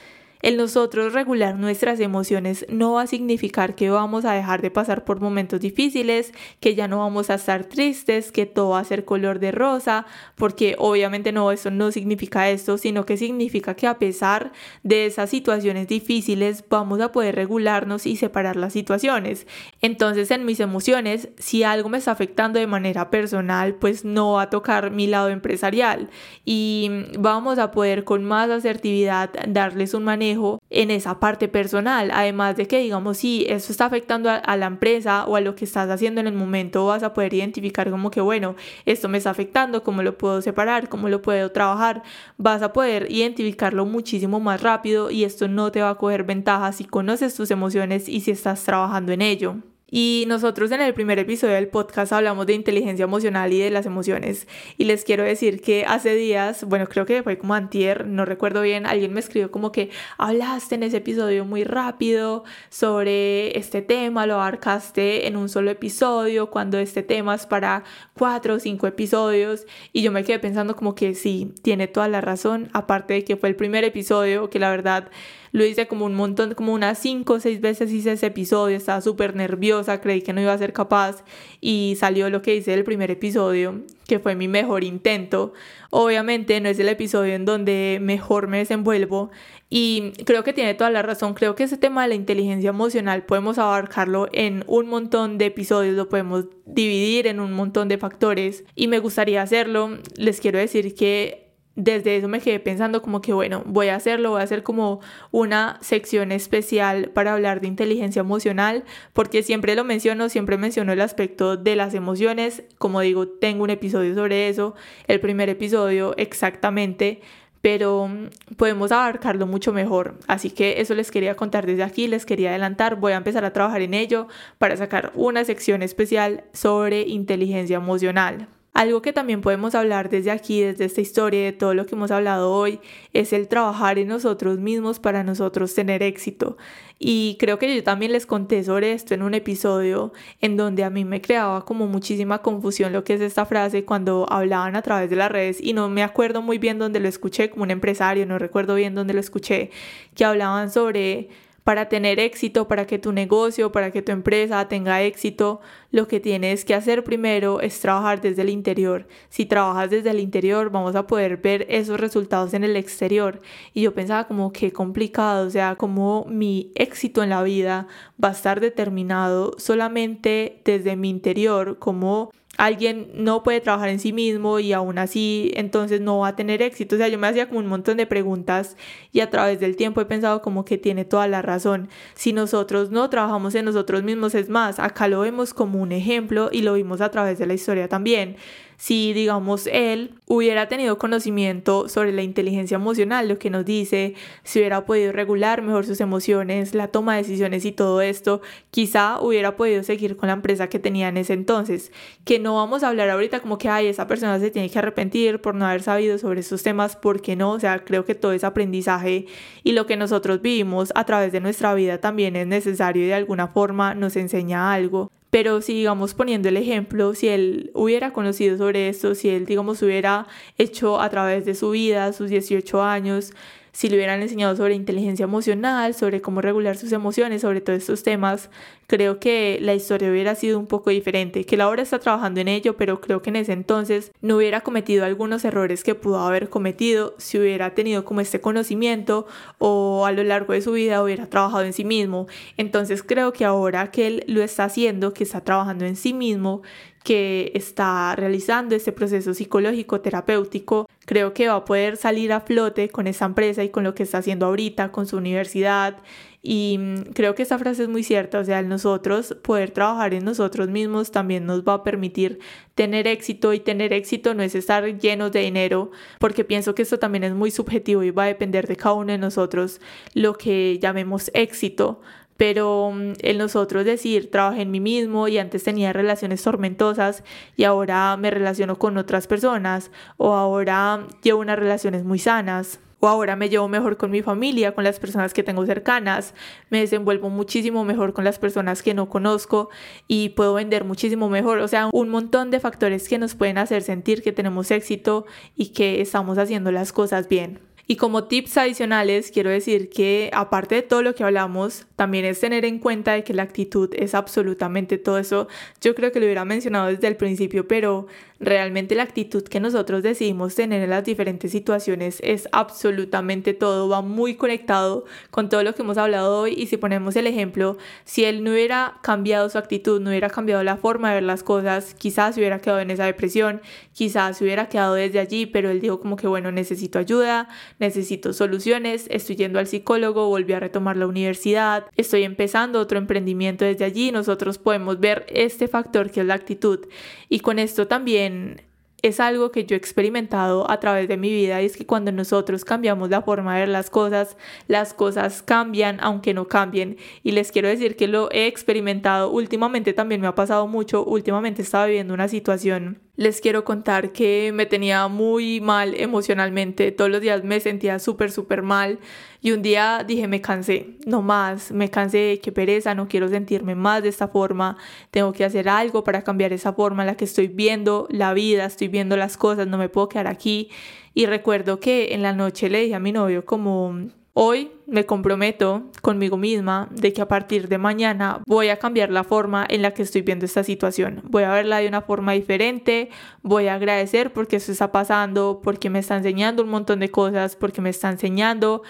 el 0.41 0.57
nosotros 0.57 1.13
regular 1.13 1.55
nuestras 1.57 1.99
emociones 1.99 2.65
no 2.69 2.93
va 2.93 3.03
a 3.03 3.07
significar 3.07 3.75
que 3.75 3.89
vamos 3.89 4.23
a 4.25 4.33
dejar 4.33 4.61
de 4.61 4.69
pasar 4.69 5.03
por 5.03 5.19
momentos 5.19 5.59
difíciles, 5.59 6.31
que 6.59 6.75
ya 6.75 6.87
no 6.87 6.99
vamos 6.99 7.29
a 7.29 7.35
estar 7.35 7.65
tristes, 7.65 8.31
que 8.31 8.45
todo 8.45 8.69
va 8.69 8.79
a 8.79 8.83
ser 8.83 9.03
color 9.03 9.39
de 9.39 9.51
rosa, 9.51 10.05
porque 10.35 10.75
obviamente 10.77 11.31
no, 11.31 11.51
eso 11.51 11.71
no 11.71 11.91
significa 11.91 12.49
esto, 12.49 12.77
sino 12.77 13.05
que 13.05 13.17
significa 13.17 13.75
que 13.75 13.87
a 13.87 13.97
pesar 13.97 14.51
de 14.83 15.07
esas 15.07 15.29
situaciones 15.29 15.87
difíciles 15.87 16.63
vamos 16.69 17.01
a 17.01 17.11
poder 17.11 17.35
regularnos 17.35 18.05
y 18.05 18.15
separar 18.15 18.55
las 18.57 18.73
situaciones. 18.73 19.47
Entonces 19.81 20.29
en 20.31 20.45
mis 20.45 20.59
emociones, 20.59 21.29
si 21.37 21.63
algo 21.63 21.89
me 21.89 21.97
está 21.97 22.11
afectando 22.11 22.59
de 22.59 22.67
manera 22.67 23.09
personal, 23.09 23.75
pues 23.75 24.05
no 24.05 24.33
va 24.33 24.43
a 24.43 24.49
tocar 24.49 24.91
mi 24.91 25.07
lado 25.07 25.29
empresarial 25.29 26.09
y 26.45 26.91
vamos 27.17 27.57
a 27.57 27.71
poder 27.71 28.03
con 28.03 28.23
más 28.23 28.49
asertividad 28.49 29.31
darles 29.47 29.93
un 29.93 30.03
manejo 30.03 30.26
en 30.69 30.91
esa 30.91 31.19
parte 31.19 31.47
personal. 31.47 32.11
Además 32.13 32.57
de 32.57 32.67
que, 32.67 32.79
digamos, 32.79 33.17
si 33.17 33.45
eso 33.47 33.71
está 33.71 33.85
afectando 33.85 34.29
a, 34.29 34.57
la 34.57 34.65
empresa 34.65 35.25
o 35.25 35.35
a 35.35 35.41
lo 35.41 35.55
que 35.55 35.65
estás 35.65 35.89
haciendo 35.89 36.21
en 36.21 36.27
el 36.27 36.33
momento, 36.33 36.85
vas 36.85 37.03
a 37.03 37.13
poder 37.13 37.33
identificar 37.33 37.89
como 37.89 38.11
que, 38.11 38.21
bueno, 38.21 38.55
esto 38.85 39.09
me 39.09 39.17
está 39.17 39.29
afectando, 39.29 39.83
cómo 39.83 40.03
lo 40.03 40.17
puedo 40.17 40.41
separar, 40.41 40.89
cómo 40.89 41.09
lo 41.09 41.21
puedo 41.21 41.51
trabajar. 41.51 42.03
Vas 42.37 42.61
a 42.61 42.73
poder 42.73 43.11
identificarlo 43.11 43.85
muchísimo 43.85 44.39
más 44.39 44.61
rápido 44.61 45.11
y 45.11 45.23
esto 45.23 45.47
no 45.47 45.71
te 45.71 45.81
va 45.81 45.91
a 45.91 45.95
coger 45.95 46.23
ventaja 46.23 46.71
si 46.71 46.85
conoces 46.85 47.35
tus 47.35 47.51
emociones 47.51 48.09
y 48.09 48.21
si 48.21 48.31
estás 48.31 48.63
trabajando 48.63 49.11
en 49.11 49.21
ello. 49.21 49.57
Y 49.89 50.25
nosotros 50.27 50.71
en 50.71 50.81
el 50.81 50.93
primer 50.93 51.17
episodio 51.17 51.53
del 51.53 51.69
podcast 51.69 52.11
hablamos 52.11 52.45
de 52.45 52.53
inteligencia 52.53 53.03
emocional 53.03 53.53
y 53.53 53.59
de 53.59 53.69
las 53.69 53.85
emociones. 53.85 54.45
Y 54.77 54.83
les 54.83 55.05
quiero 55.05 55.23
decir 55.23 55.61
que 55.61 55.85
hace 55.87 56.13
días, 56.13 56.65
bueno, 56.65 56.87
creo 56.87 57.05
que 57.05 57.23
fue 57.23 57.37
como 57.37 57.53
antier, 57.53 58.05
no 58.05 58.25
recuerdo 58.25 58.61
bien, 58.61 58.85
alguien 58.85 59.13
me 59.13 59.21
escribió 59.21 59.49
como 59.49 59.71
que 59.71 59.89
hablaste 60.17 60.75
en 60.75 60.83
ese 60.83 60.97
episodio 60.97 61.45
muy 61.45 61.63
rápido 61.63 62.43
sobre 62.69 63.57
este 63.57 63.81
tema, 63.81 64.27
lo 64.27 64.33
abarcaste 64.33 65.25
en 65.25 65.37
un 65.37 65.47
solo 65.47 65.71
episodio, 65.71 66.49
cuando 66.49 66.79
este 66.79 67.01
tema 67.01 67.35
es 67.35 67.45
para 67.45 67.85
cuatro 68.13 68.55
o 68.55 68.59
cinco 68.59 68.87
episodios. 68.87 69.65
Y 69.93 70.01
yo 70.01 70.11
me 70.11 70.25
quedé 70.25 70.39
pensando 70.39 70.75
como 70.75 70.95
que 70.95 71.15
sí, 71.15 71.53
tiene 71.61 71.87
toda 71.87 72.09
la 72.09 72.19
razón, 72.19 72.69
aparte 72.73 73.13
de 73.13 73.23
que 73.23 73.37
fue 73.37 73.47
el 73.47 73.55
primer 73.55 73.85
episodio, 73.85 74.49
que 74.49 74.59
la 74.59 74.69
verdad 74.69 75.09
lo 75.51 75.65
hice 75.65 75.87
como 75.87 76.05
un 76.05 76.15
montón, 76.15 76.53
como 76.53 76.73
unas 76.73 76.97
cinco 76.97 77.33
o 77.33 77.39
seis 77.39 77.61
veces 77.61 77.91
hice 77.91 78.13
ese 78.13 78.27
episodio, 78.27 78.77
estaba 78.77 79.01
súper 79.01 79.35
nerviosa, 79.35 80.01
creí 80.01 80.21
que 80.21 80.33
no 80.33 80.41
iba 80.41 80.53
a 80.53 80.57
ser 80.57 80.73
capaz 80.73 81.23
y 81.61 81.95
salió 81.99 82.29
lo 82.29 82.41
que 82.41 82.55
hice 82.55 82.71
del 82.71 82.83
primer 82.83 83.11
episodio, 83.11 83.81
que 84.07 84.19
fue 84.19 84.35
mi 84.35 84.47
mejor 84.47 84.83
intento. 84.83 85.53
Obviamente 85.89 86.59
no 86.59 86.69
es 86.69 86.79
el 86.79 86.89
episodio 86.89 87.33
en 87.33 87.45
donde 87.45 87.99
mejor 88.01 88.47
me 88.47 88.59
desenvuelvo 88.59 89.31
y 89.69 90.13
creo 90.25 90.43
que 90.43 90.53
tiene 90.53 90.73
toda 90.73 90.89
la 90.89 91.01
razón. 91.01 91.33
Creo 91.33 91.55
que 91.55 91.63
ese 91.63 91.77
tema 91.77 92.03
de 92.03 92.09
la 92.09 92.15
inteligencia 92.15 92.69
emocional 92.69 93.23
podemos 93.23 93.57
abarcarlo 93.57 94.27
en 94.31 94.63
un 94.67 94.87
montón 94.87 95.37
de 95.37 95.47
episodios, 95.47 95.95
lo 95.95 96.09
podemos 96.09 96.45
dividir 96.65 97.27
en 97.27 97.39
un 97.39 97.53
montón 97.53 97.87
de 97.87 97.97
factores 97.97 98.63
y 98.75 98.87
me 98.87 98.99
gustaría 98.99 99.41
hacerlo. 99.41 99.97
Les 100.15 100.39
quiero 100.39 100.59
decir 100.59 100.95
que 100.95 101.46
desde 101.77 102.17
eso 102.17 102.27
me 102.27 102.41
quedé 102.41 102.59
pensando 102.59 103.03
como 103.03 103.21
que 103.21 103.31
bueno, 103.33 103.61
voy 103.65 103.89
a 103.89 103.95
hacerlo, 103.95 104.31
voy 104.31 104.41
a 104.41 104.43
hacer 104.43 104.63
como 104.63 104.99
una 105.31 105.77
sección 105.81 106.31
especial 106.31 107.11
para 107.13 107.33
hablar 107.33 107.61
de 107.61 107.67
inteligencia 107.67 108.19
emocional, 108.19 108.83
porque 109.13 109.43
siempre 109.43 109.75
lo 109.75 109.83
menciono, 109.83 110.27
siempre 110.27 110.57
menciono 110.57 110.91
el 110.91 111.01
aspecto 111.01 111.55
de 111.55 111.75
las 111.75 111.93
emociones, 111.93 112.63
como 112.79 112.99
digo, 113.01 113.27
tengo 113.27 113.63
un 113.63 113.69
episodio 113.69 114.15
sobre 114.15 114.49
eso, 114.49 114.73
el 115.07 115.19
primer 115.19 115.49
episodio 115.49 116.15
exactamente, 116.17 117.21
pero 117.61 118.07
mm, 118.07 118.55
podemos 118.55 118.91
abarcarlo 118.91 119.45
mucho 119.45 119.71
mejor. 119.71 120.17
Así 120.27 120.49
que 120.49 120.81
eso 120.81 120.95
les 120.95 121.11
quería 121.11 121.35
contar 121.35 121.67
desde 121.67 121.83
aquí, 121.83 122.07
les 122.07 122.25
quería 122.25 122.49
adelantar, 122.49 122.95
voy 122.95 123.11
a 123.11 123.17
empezar 123.17 123.45
a 123.45 123.53
trabajar 123.53 123.81
en 123.81 123.93
ello 123.93 124.27
para 124.57 124.75
sacar 124.77 125.11
una 125.13 125.45
sección 125.45 125.83
especial 125.83 126.43
sobre 126.53 127.01
inteligencia 127.01 127.77
emocional. 127.77 128.47
Algo 128.77 129.01
que 129.01 129.11
también 129.11 129.41
podemos 129.41 129.73
hablar 129.73 130.07
desde 130.11 130.29
aquí, 130.29 130.61
desde 130.61 130.85
esta 130.85 131.01
historia, 131.01 131.45
de 131.45 131.51
todo 131.51 131.73
lo 131.73 131.87
que 131.87 131.95
hemos 131.95 132.11
hablado 132.11 132.51
hoy, 132.51 132.79
es 133.11 133.33
el 133.33 133.47
trabajar 133.47 133.97
en 133.97 134.07
nosotros 134.07 134.59
mismos 134.59 134.99
para 134.99 135.23
nosotros 135.23 135.73
tener 135.73 136.03
éxito. 136.03 136.57
Y 136.99 137.37
creo 137.39 137.57
que 137.57 137.75
yo 137.75 137.83
también 137.83 138.11
les 138.11 138.27
conté 138.27 138.63
sobre 138.63 138.93
esto 138.93 139.15
en 139.15 139.23
un 139.23 139.33
episodio 139.33 140.13
en 140.41 140.57
donde 140.57 140.83
a 140.83 140.91
mí 140.91 141.05
me 141.05 141.21
creaba 141.21 141.65
como 141.65 141.87
muchísima 141.87 142.43
confusión 142.43 142.93
lo 142.93 143.03
que 143.03 143.15
es 143.15 143.21
esta 143.21 143.47
frase 143.47 143.83
cuando 143.83 144.27
hablaban 144.29 144.75
a 144.75 144.83
través 144.83 145.09
de 145.09 145.15
las 145.15 145.31
redes 145.31 145.57
y 145.59 145.73
no 145.73 145.89
me 145.89 146.03
acuerdo 146.03 146.43
muy 146.43 146.59
bien 146.59 146.77
dónde 146.77 146.99
lo 146.99 147.07
escuché 147.07 147.49
como 147.49 147.63
un 147.63 147.71
empresario, 147.71 148.27
no 148.27 148.37
recuerdo 148.37 148.75
bien 148.75 148.93
dónde 148.93 149.15
lo 149.15 149.19
escuché, 149.19 149.71
que 150.13 150.23
hablaban 150.23 150.69
sobre 150.69 151.29
para 151.67 151.89
tener 151.89 152.17
éxito, 152.17 152.65
para 152.69 152.87
que 152.87 152.97
tu 152.97 153.11
negocio, 153.11 153.73
para 153.73 153.91
que 153.91 154.01
tu 154.01 154.13
empresa 154.13 154.69
tenga 154.69 155.01
éxito, 155.01 155.59
lo 155.91 156.07
que 156.07 156.21
tienes 156.21 156.63
que 156.63 156.73
hacer 156.73 157.03
primero 157.03 157.59
es 157.59 157.81
trabajar 157.81 158.21
desde 158.21 158.43
el 158.43 158.49
interior. 158.51 159.05
Si 159.27 159.45
trabajas 159.45 159.89
desde 159.89 160.11
el 160.11 160.21
interior, 160.21 160.69
vamos 160.69 160.95
a 160.95 161.07
poder 161.07 161.35
ver 161.35 161.65
esos 161.67 161.99
resultados 161.99 162.53
en 162.53 162.63
el 162.63 162.77
exterior. 162.77 163.41
Y 163.73 163.81
yo 163.81 163.93
pensaba 163.93 164.27
como 164.29 164.53
que 164.53 164.71
complicado, 164.71 165.45
o 165.45 165.49
sea, 165.49 165.75
como 165.75 166.25
mi 166.29 166.71
éxito 166.75 167.21
en 167.21 167.31
la 167.31 167.43
vida 167.43 167.87
va 168.23 168.29
a 168.29 168.31
estar 168.31 168.61
determinado 168.61 169.53
solamente 169.57 170.61
desde 170.63 170.95
mi 170.95 171.09
interior, 171.09 171.79
como 171.79 172.31
alguien 172.57 173.09
no 173.13 173.43
puede 173.43 173.61
trabajar 173.61 173.89
en 173.89 173.99
sí 173.99 174.11
mismo 174.11 174.59
y 174.59 174.73
aún 174.73 174.97
así 174.97 175.51
entonces 175.55 176.01
no 176.01 176.19
va 176.19 176.29
a 176.29 176.35
tener 176.35 176.61
éxito. 176.61 176.95
O 176.95 176.97
sea, 176.97 177.07
yo 177.07 177.17
me 177.17 177.27
hacía 177.27 177.47
como 177.47 177.59
un 177.59 177.67
montón 177.67 177.97
de 177.97 178.05
preguntas 178.05 178.75
y 179.11 179.21
a 179.21 179.29
través 179.29 179.59
del 179.59 179.75
tiempo 179.75 180.01
he 180.01 180.05
pensado 180.05 180.41
como 180.41 180.65
que 180.65 180.77
tiene 180.77 181.05
toda 181.05 181.27
la 181.27 181.41
razón. 181.41 181.89
Si 182.15 182.33
nosotros 182.33 182.91
no 182.91 183.09
trabajamos 183.09 183.55
en 183.55 183.65
nosotros 183.65 184.03
mismos, 184.03 184.35
es 184.35 184.49
más, 184.49 184.79
acá 184.79 185.07
lo 185.07 185.21
vemos 185.21 185.53
como 185.53 185.79
un 185.81 185.91
ejemplo 185.91 186.49
y 186.51 186.63
lo 186.63 186.73
vimos 186.73 187.01
a 187.01 187.11
través 187.11 187.37
de 187.37 187.45
la 187.45 187.53
historia 187.53 187.87
también 187.87 188.35
si, 188.77 189.11
digamos, 189.13 189.67
él 189.71 190.11
hubiera 190.27 190.67
tenido 190.67 190.99
conocimiento 190.99 191.89
sobre 191.89 192.13
la 192.13 192.21
inteligencia 192.21 192.75
emocional, 192.75 193.27
lo 193.27 193.39
que 193.39 193.49
nos 193.49 193.65
dice, 193.65 194.13
si 194.43 194.59
hubiera 194.59 194.85
podido 194.85 195.11
regular 195.11 195.63
mejor 195.63 195.85
sus 195.85 195.99
emociones, 195.99 196.75
la 196.75 196.87
toma 196.87 197.15
de 197.15 197.23
decisiones 197.23 197.65
y 197.65 197.71
todo 197.71 198.01
esto, 198.01 198.41
quizá 198.69 199.19
hubiera 199.19 199.55
podido 199.55 199.81
seguir 199.81 200.15
con 200.15 200.27
la 200.27 200.33
empresa 200.33 200.69
que 200.69 200.77
tenía 200.77 201.07
en 201.07 201.17
ese 201.17 201.33
entonces. 201.33 201.91
Que 202.23 202.37
no 202.37 202.55
vamos 202.55 202.83
a 202.83 202.89
hablar 202.89 203.09
ahorita 203.09 203.39
como 203.39 203.57
que, 203.57 203.67
ay, 203.67 203.87
esa 203.87 204.05
persona 204.05 204.39
se 204.39 204.51
tiene 204.51 204.69
que 204.69 204.77
arrepentir 204.77 205.41
por 205.41 205.55
no 205.55 205.65
haber 205.65 205.81
sabido 205.81 206.19
sobre 206.19 206.41
estos 206.41 206.61
temas, 206.61 206.95
porque 206.95 207.35
no, 207.35 207.53
o 207.53 207.59
sea, 207.59 207.83
creo 207.83 208.05
que 208.05 208.13
todo 208.13 208.31
ese 208.31 208.45
aprendizaje 208.45 209.25
y 209.63 209.71
lo 209.71 209.87
que 209.87 209.97
nosotros 209.97 210.41
vivimos 210.41 210.91
a 210.93 211.03
través 211.03 211.31
de 211.31 211.39
nuestra 211.39 211.73
vida 211.73 211.99
también 211.99 212.35
es 212.35 212.45
necesario 212.45 213.03
y 213.03 213.07
de 213.07 213.15
alguna 213.15 213.47
forma 213.47 213.95
nos 213.95 214.15
enseña 214.15 214.71
algo. 214.71 215.11
Pero 215.37 215.61
si, 215.61 215.75
digamos, 215.75 216.15
poniendo 216.15 216.49
el 216.49 216.57
ejemplo, 216.57 217.13
si 217.13 217.27
él 217.27 217.69
hubiera 217.75 218.11
conocido 218.11 218.57
sobre 218.57 218.89
esto, 218.89 219.13
si 219.13 219.29
él, 219.29 219.45
digamos, 219.45 219.83
hubiera 219.83 220.25
hecho 220.57 220.99
a 220.99 221.11
través 221.11 221.45
de 221.45 221.53
su 221.53 221.69
vida, 221.69 222.11
sus 222.11 222.31
18 222.31 222.81
años, 222.81 223.33
si 223.77 223.89
le 223.89 223.95
hubieran 223.95 224.23
enseñado 224.23 224.55
sobre 224.55 224.73
inteligencia 224.73 225.25
emocional, 225.25 225.93
sobre 225.93 226.19
cómo 226.19 226.41
regular 226.41 226.77
sus 226.77 226.91
emociones, 226.93 227.43
sobre 227.43 227.61
todos 227.61 227.77
estos 227.77 228.01
temas, 228.01 228.49
creo 228.87 229.19
que 229.19 229.59
la 229.61 229.75
historia 229.75 230.09
hubiera 230.09 230.33
sido 230.33 230.57
un 230.57 230.65
poco 230.65 230.89
diferente, 230.89 231.43
que 231.43 231.57
la 231.57 231.69
obra 231.69 231.83
está 231.83 231.99
trabajando 231.99 232.39
en 232.39 232.47
ello, 232.47 232.75
pero 232.75 233.01
creo 233.01 233.21
que 233.21 233.29
en 233.29 233.35
ese 233.35 233.53
entonces 233.53 234.11
no 234.19 234.37
hubiera 234.37 234.61
cometido 234.61 235.05
algunos 235.05 235.45
errores 235.45 235.83
que 235.83 235.93
pudo 235.93 236.17
haber 236.17 236.49
cometido 236.49 237.13
si 237.19 237.37
hubiera 237.37 237.75
tenido 237.75 238.03
como 238.03 238.19
este 238.19 238.41
conocimiento 238.41 239.27
o 239.59 240.07
a 240.07 240.11
lo 240.11 240.23
largo 240.23 240.53
de 240.53 240.61
su 240.63 240.71
vida 240.71 241.03
hubiera 241.03 241.27
trabajado 241.27 241.63
en 241.63 241.73
sí 241.73 241.85
mismo. 241.85 242.25
Entonces 242.57 243.03
creo 243.03 243.31
que 243.31 243.45
ahora 243.45 243.91
que 243.91 244.07
él 244.07 244.23
lo 244.25 244.41
está 244.41 244.63
haciendo, 244.63 245.13
que 245.13 245.23
está 245.23 245.41
trabajando 245.41 245.85
en 245.85 245.97
sí 245.97 246.13
mismo, 246.15 246.63
que 247.07 247.53
está 247.55 248.13
realizando 248.17 248.75
este 248.75 248.91
proceso 248.91 249.33
psicológico 249.33 250.01
terapéutico, 250.01 250.89
creo 251.05 251.33
que 251.33 251.47
va 251.47 251.55
a 251.55 251.63
poder 251.63 251.95
salir 251.95 252.33
a 252.33 252.41
flote 252.41 252.89
con 252.89 253.07
esa 253.07 253.23
empresa 253.23 253.63
y 253.63 253.69
con 253.69 253.85
lo 253.85 253.95
que 253.95 254.03
está 254.03 254.17
haciendo 254.17 254.45
ahorita, 254.45 254.91
con 254.91 255.07
su 255.07 255.15
universidad. 255.15 255.99
Y 256.43 256.77
mm, 256.77 257.13
creo 257.13 257.33
que 257.33 257.43
esa 257.43 257.57
frase 257.57 257.83
es 257.83 257.87
muy 257.87 258.03
cierta, 258.03 258.39
o 258.39 258.43
sea, 258.43 258.61
nosotros 258.61 259.37
poder 259.41 259.71
trabajar 259.71 260.13
en 260.13 260.25
nosotros 260.25 260.67
mismos 260.67 261.09
también 261.11 261.45
nos 261.45 261.63
va 261.63 261.75
a 261.75 261.83
permitir 261.83 262.39
tener 262.75 263.07
éxito 263.07 263.53
y 263.53 263.61
tener 263.61 263.93
éxito 263.93 264.33
no 264.33 264.43
es 264.43 264.53
estar 264.53 264.83
llenos 264.99 265.31
de 265.31 265.39
dinero, 265.39 265.91
porque 266.19 266.43
pienso 266.43 266.75
que 266.75 266.81
esto 266.81 266.99
también 266.99 267.23
es 267.23 267.33
muy 267.33 267.51
subjetivo 267.51 268.03
y 268.03 268.11
va 268.11 268.23
a 268.23 268.27
depender 268.27 268.67
de 268.67 268.75
cada 268.75 268.95
uno 268.95 269.13
de 269.13 269.17
nosotros 269.17 269.79
lo 270.13 270.33
que 270.33 270.77
llamemos 270.81 271.31
éxito, 271.33 272.01
pero 272.37 272.91
mm, 272.93 273.13
el 273.21 273.37
nosotros 273.37 273.83
decir, 273.85 274.31
trabajé 274.31 274.61
en 274.61 274.71
mí 274.71 274.79
mismo 274.79 275.27
y 275.27 275.37
antes 275.37 275.63
tenía 275.63 275.93
relaciones 275.93 276.41
tormentosas 276.43 277.23
y 277.55 277.63
ahora 277.65 278.15
me 278.17 278.31
relaciono 278.31 278.77
con 278.77 278.97
otras 278.97 279.27
personas 279.27 279.91
o 280.17 280.33
ahora 280.33 281.05
llevo 281.21 281.41
unas 281.41 281.59
relaciones 281.59 282.03
muy 282.03 282.19
sanas 282.19 282.79
o 282.99 283.07
ahora 283.07 283.35
me 283.35 283.49
llevo 283.49 283.67
mejor 283.67 283.97
con 283.97 284.09
mi 284.09 284.21
familia, 284.21 284.73
con 284.73 284.83
las 284.83 284.99
personas 284.99 285.33
que 285.33 285.43
tengo 285.43 285.65
cercanas, 285.65 286.33
me 286.69 286.79
desenvuelvo 286.79 287.29
muchísimo 287.29 287.85
mejor 287.85 288.13
con 288.13 288.23
las 288.23 288.39
personas 288.39 288.81
que 288.81 288.93
no 288.93 289.07
conozco 289.09 289.69
y 290.07 290.29
puedo 290.29 290.55
vender 290.55 290.83
muchísimo 290.83 291.29
mejor. 291.29 291.59
O 291.59 291.67
sea, 291.67 291.89
un 291.91 292.09
montón 292.09 292.49
de 292.49 292.59
factores 292.59 293.07
que 293.07 293.19
nos 293.19 293.35
pueden 293.35 293.59
hacer 293.59 293.83
sentir 293.83 294.23
que 294.23 294.31
tenemos 294.31 294.71
éxito 294.71 295.25
y 295.55 295.67
que 295.69 296.01
estamos 296.01 296.37
haciendo 296.37 296.71
las 296.71 296.91
cosas 296.91 297.29
bien. 297.29 297.59
Y 297.89 297.95
como 297.95 298.25
tips 298.25 298.57
adicionales, 298.57 299.31
quiero 299.31 299.49
decir 299.49 299.89
que 299.89 300.29
aparte 300.33 300.75
de 300.75 300.81
todo 300.81 301.01
lo 301.01 301.15
que 301.15 301.23
hablamos, 301.23 301.85
también 301.95 302.25
es 302.25 302.39
tener 302.39 302.65
en 302.65 302.79
cuenta 302.79 303.13
de 303.13 303.23
que 303.23 303.33
la 303.33 303.43
actitud 303.43 303.89
es 303.95 304.13
absolutamente 304.13 304.97
todo 304.97 305.17
eso. 305.17 305.47
Yo 305.79 305.95
creo 305.95 306.11
que 306.11 306.19
lo 306.19 306.25
hubiera 306.25 306.43
mencionado 306.43 306.87
desde 306.87 307.07
el 307.07 307.15
principio, 307.15 307.65
pero 307.65 308.07
realmente 308.39 308.95
la 308.95 309.03
actitud 309.03 309.43
que 309.43 309.59
nosotros 309.59 310.03
decidimos 310.03 310.55
tener 310.55 310.83
en 310.83 310.89
las 310.89 311.03
diferentes 311.03 311.51
situaciones 311.51 312.19
es 312.23 312.47
absolutamente 312.51 313.53
todo, 313.53 313.89
va 313.89 314.01
muy 314.01 314.35
conectado 314.35 315.05
con 315.31 315.49
todo 315.49 315.63
lo 315.63 315.73
que 315.73 315.81
hemos 315.81 315.97
hablado 315.97 316.41
hoy 316.41 316.53
y 316.55 316.67
si 316.67 316.77
ponemos 316.77 317.15
el 317.15 317.27
ejemplo, 317.27 317.77
si 318.05 318.25
él 318.25 318.43
no 318.43 318.51
hubiera 318.51 318.97
cambiado 319.01 319.49
su 319.49 319.57
actitud, 319.57 319.99
no 320.01 320.09
hubiera 320.09 320.29
cambiado 320.29 320.63
la 320.63 320.77
forma 320.77 321.09
de 321.09 321.15
ver 321.15 321.23
las 321.23 321.43
cosas, 321.43 321.95
quizás 321.95 322.35
se 322.35 322.41
hubiera 322.41 322.59
quedado 322.59 322.79
en 322.79 322.91
esa 322.91 323.05
depresión, 323.05 323.61
quizás 323.93 324.37
se 324.37 324.43
hubiera 324.43 324.69
quedado 324.69 324.93
desde 324.93 325.19
allí, 325.19 325.45
pero 325.45 325.69
él 325.69 325.81
dijo 325.81 325.99
como 325.99 326.15
que 326.15 326.27
bueno, 326.27 326.51
necesito 326.51 326.99
ayuda, 326.99 327.49
necesito 327.79 328.33
soluciones, 328.33 329.07
estoy 329.09 329.35
yendo 329.35 329.59
al 329.59 329.67
psicólogo, 329.67 330.27
volví 330.27 330.53
a 330.53 330.59
retomar 330.59 330.97
la 330.97 331.07
universidad, 331.07 331.85
estoy 331.95 332.23
empezando 332.23 332.79
otro 332.79 332.97
emprendimiento 332.97 333.65
desde 333.65 333.85
allí, 333.85 334.11
nosotros 334.11 334.57
podemos 334.57 334.99
ver 334.99 335.25
este 335.29 335.67
factor 335.67 336.11
que 336.11 336.21
es 336.21 336.25
la 336.25 336.33
actitud. 336.33 336.87
Y 337.29 337.39
con 337.41 337.59
esto 337.59 337.87
también 337.87 338.61
es 339.01 339.19
algo 339.19 339.51
que 339.51 339.65
yo 339.65 339.75
he 339.75 339.77
experimentado 339.77 340.69
a 340.69 340.79
través 340.79 341.07
de 341.07 341.17
mi 341.17 341.29
vida 341.29 341.61
y 341.61 341.65
es 341.65 341.77
que 341.77 341.85
cuando 341.85 342.11
nosotros 342.11 342.65
cambiamos 342.65 343.09
la 343.09 343.21
forma 343.21 343.53
de 343.53 343.61
ver 343.61 343.69
las 343.69 343.89
cosas, 343.89 344.37
las 344.67 344.93
cosas 344.93 345.43
cambian 345.43 345.99
aunque 346.01 346.33
no 346.33 346.47
cambien. 346.47 346.97
Y 347.23 347.31
les 347.31 347.51
quiero 347.51 347.67
decir 347.67 347.95
que 347.95 348.07
lo 348.07 348.31
he 348.31 348.47
experimentado 348.47 349.29
últimamente, 349.31 349.93
también 349.93 350.21
me 350.21 350.27
ha 350.27 350.35
pasado 350.35 350.67
mucho, 350.67 351.05
últimamente 351.05 351.61
estaba 351.61 351.85
viviendo 351.85 352.13
una 352.13 352.27
situación 352.27 353.06
les 353.17 353.41
quiero 353.41 353.65
contar 353.65 354.11
que 354.11 354.51
me 354.53 354.67
tenía 354.67 355.07
muy 355.07 355.59
mal 355.59 355.95
emocionalmente. 355.95 356.91
Todos 356.91 357.09
los 357.09 357.19
días 357.19 357.43
me 357.43 357.59
sentía 357.59 357.97
súper, 357.97 358.31
súper 358.31 358.61
mal. 358.61 358.99
Y 359.41 359.51
un 359.51 359.63
día 359.63 360.05
dije, 360.07 360.27
me 360.27 360.39
cansé, 360.39 360.97
no 361.05 361.23
más, 361.23 361.71
me 361.71 361.89
cansé, 361.89 362.39
qué 362.41 362.51
pereza, 362.51 362.93
no 362.93 363.07
quiero 363.07 363.27
sentirme 363.27 363.73
más 363.73 364.03
de 364.03 364.09
esta 364.09 364.27
forma. 364.27 364.77
Tengo 365.09 365.33
que 365.33 365.43
hacer 365.43 365.67
algo 365.67 366.03
para 366.03 366.21
cambiar 366.21 366.53
esa 366.53 366.73
forma 366.73 367.03
en 367.03 367.07
la 367.07 367.15
que 367.15 367.25
estoy 367.25 367.47
viendo 367.47 368.07
la 368.11 368.33
vida, 368.33 368.65
estoy 368.65 368.87
viendo 368.87 369.17
las 369.17 369.35
cosas, 369.35 369.67
no 369.67 369.79
me 369.79 369.89
puedo 369.89 370.09
quedar 370.09 370.27
aquí. 370.27 370.69
Y 371.15 371.25
recuerdo 371.25 371.79
que 371.79 372.13
en 372.13 372.21
la 372.21 372.33
noche 372.33 372.69
le 372.69 372.81
dije 372.81 372.93
a 372.93 372.99
mi 372.99 373.11
novio 373.11 373.45
como 373.45 373.95
Hoy 374.39 374.69
me 374.85 375.07
comprometo 375.07 375.85
conmigo 376.03 376.37
misma 376.37 376.89
de 376.91 377.11
que 377.11 377.23
a 377.23 377.27
partir 377.27 377.67
de 377.69 377.79
mañana 377.79 378.43
voy 378.45 378.69
a 378.69 378.77
cambiar 378.77 379.09
la 379.09 379.23
forma 379.23 379.65
en 379.67 379.81
la 379.81 379.95
que 379.95 380.03
estoy 380.03 380.21
viendo 380.21 380.45
esta 380.45 380.63
situación. 380.63 381.23
Voy 381.23 381.41
a 381.41 381.51
verla 381.51 381.79
de 381.79 381.87
una 381.87 382.03
forma 382.03 382.33
diferente, 382.33 383.09
voy 383.41 383.65
a 383.65 383.73
agradecer 383.73 384.33
porque 384.33 384.57
eso 384.57 384.71
está 384.71 384.91
pasando, 384.91 385.59
porque 385.63 385.89
me 385.89 385.97
está 385.97 386.17
enseñando 386.17 386.61
un 386.61 386.69
montón 386.69 386.99
de 386.99 387.09
cosas, 387.09 387.55
porque 387.55 387.81
me 387.81 387.89
está 387.89 388.11
enseñando 388.11 388.83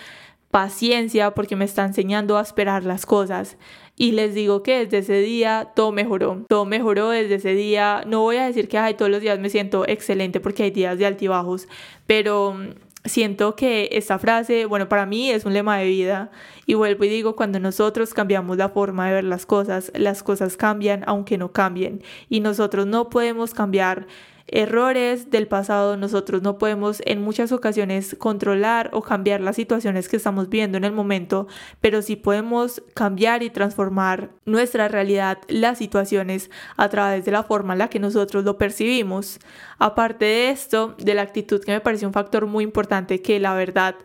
paciencia, 0.52 1.32
porque 1.32 1.56
me 1.56 1.64
está 1.64 1.86
enseñando 1.86 2.38
a 2.38 2.42
esperar 2.42 2.84
las 2.84 3.06
cosas. 3.06 3.56
Y 3.96 4.12
les 4.12 4.36
digo 4.36 4.64
que 4.64 4.80
desde 4.80 4.98
ese 4.98 5.22
día 5.22 5.72
todo 5.78 5.94
mejoró, 5.94 6.44
todo 6.50 6.66
mejoró 6.66 7.12
desde 7.12 7.36
ese 7.36 7.54
día. 7.54 8.04
No 8.06 8.20
voy 8.20 8.36
a 8.36 8.48
decir 8.48 8.68
que 8.68 8.96
todos 8.98 9.10
los 9.10 9.22
días 9.22 9.40
me 9.40 9.50
siento 9.50 9.88
excelente 9.88 10.42
porque 10.42 10.64
hay 10.64 10.72
días 10.72 10.98
de 10.98 11.06
altibajos, 11.06 11.70
pero 12.06 12.54
siento 13.08 13.56
que 13.56 13.90
esta 13.92 14.20
frase, 14.20 14.66
bueno, 14.66 14.90
para 14.90 15.06
mí 15.06 15.30
es 15.32 15.46
un 15.46 15.54
lema 15.54 15.78
de 15.78 15.86
vida 15.86 16.32
y 16.66 16.74
vuelvo 16.74 17.06
y 17.06 17.10
digo, 17.10 17.36
cuando 17.36 17.60
nosotros 17.60 18.14
cambiamos 18.14 18.58
la 18.58 18.70
forma 18.70 19.08
de 19.08 19.14
ver 19.14 19.24
las 19.24 19.46
cosas, 19.46 19.92
las 19.96 20.24
cosas 20.24 20.58
cambian 20.58 21.04
aunque 21.08 21.38
no 21.38 21.52
cambien. 21.52 22.04
Y 22.30 22.40
nosotros 22.40 22.86
no 22.86 23.10
podemos 23.10 23.54
cambiar 23.54 24.08
errores 24.48 25.30
del 25.30 25.48
pasado, 25.48 25.98
nosotros 25.98 26.42
no 26.42 26.58
podemos 26.58 27.02
en 27.06 27.22
muchas 27.22 27.52
ocasiones 27.52 28.16
controlar 28.18 28.90
o 28.94 29.02
cambiar 29.02 29.42
las 29.42 29.58
situaciones 29.58 30.08
que 30.08 30.18
estamos 30.18 30.50
viendo 30.50 30.78
en 30.78 30.86
el 30.86 30.94
momento, 30.94 31.48
pero 31.82 32.02
sí 32.02 32.16
podemos 32.16 32.82
cambiar 32.94 33.44
y 33.44 33.50
transformar 33.50 34.30
nuestra 34.46 34.88
realidad, 34.88 35.40
las 35.48 35.78
situaciones 35.78 36.50
a 36.78 36.90
través 36.90 37.26
de 37.26 37.32
la 37.32 37.44
forma 37.44 37.74
en 37.74 37.80
la 37.80 37.90
que 37.90 38.00
nosotros 38.00 38.44
lo 38.44 38.58
percibimos. 38.58 39.40
Aparte 39.80 40.26
de 40.26 40.50
esto, 40.50 40.96
de 40.98 41.14
la 41.14 41.22
actitud 41.22 41.62
que 41.64 41.74
me 41.74 41.82
parece 41.82 42.06
un 42.06 42.14
factor 42.14 42.46
muy 42.46 42.64
importante 42.64 43.22
que 43.22 43.40
la 43.40 43.54
verdad 43.54 43.96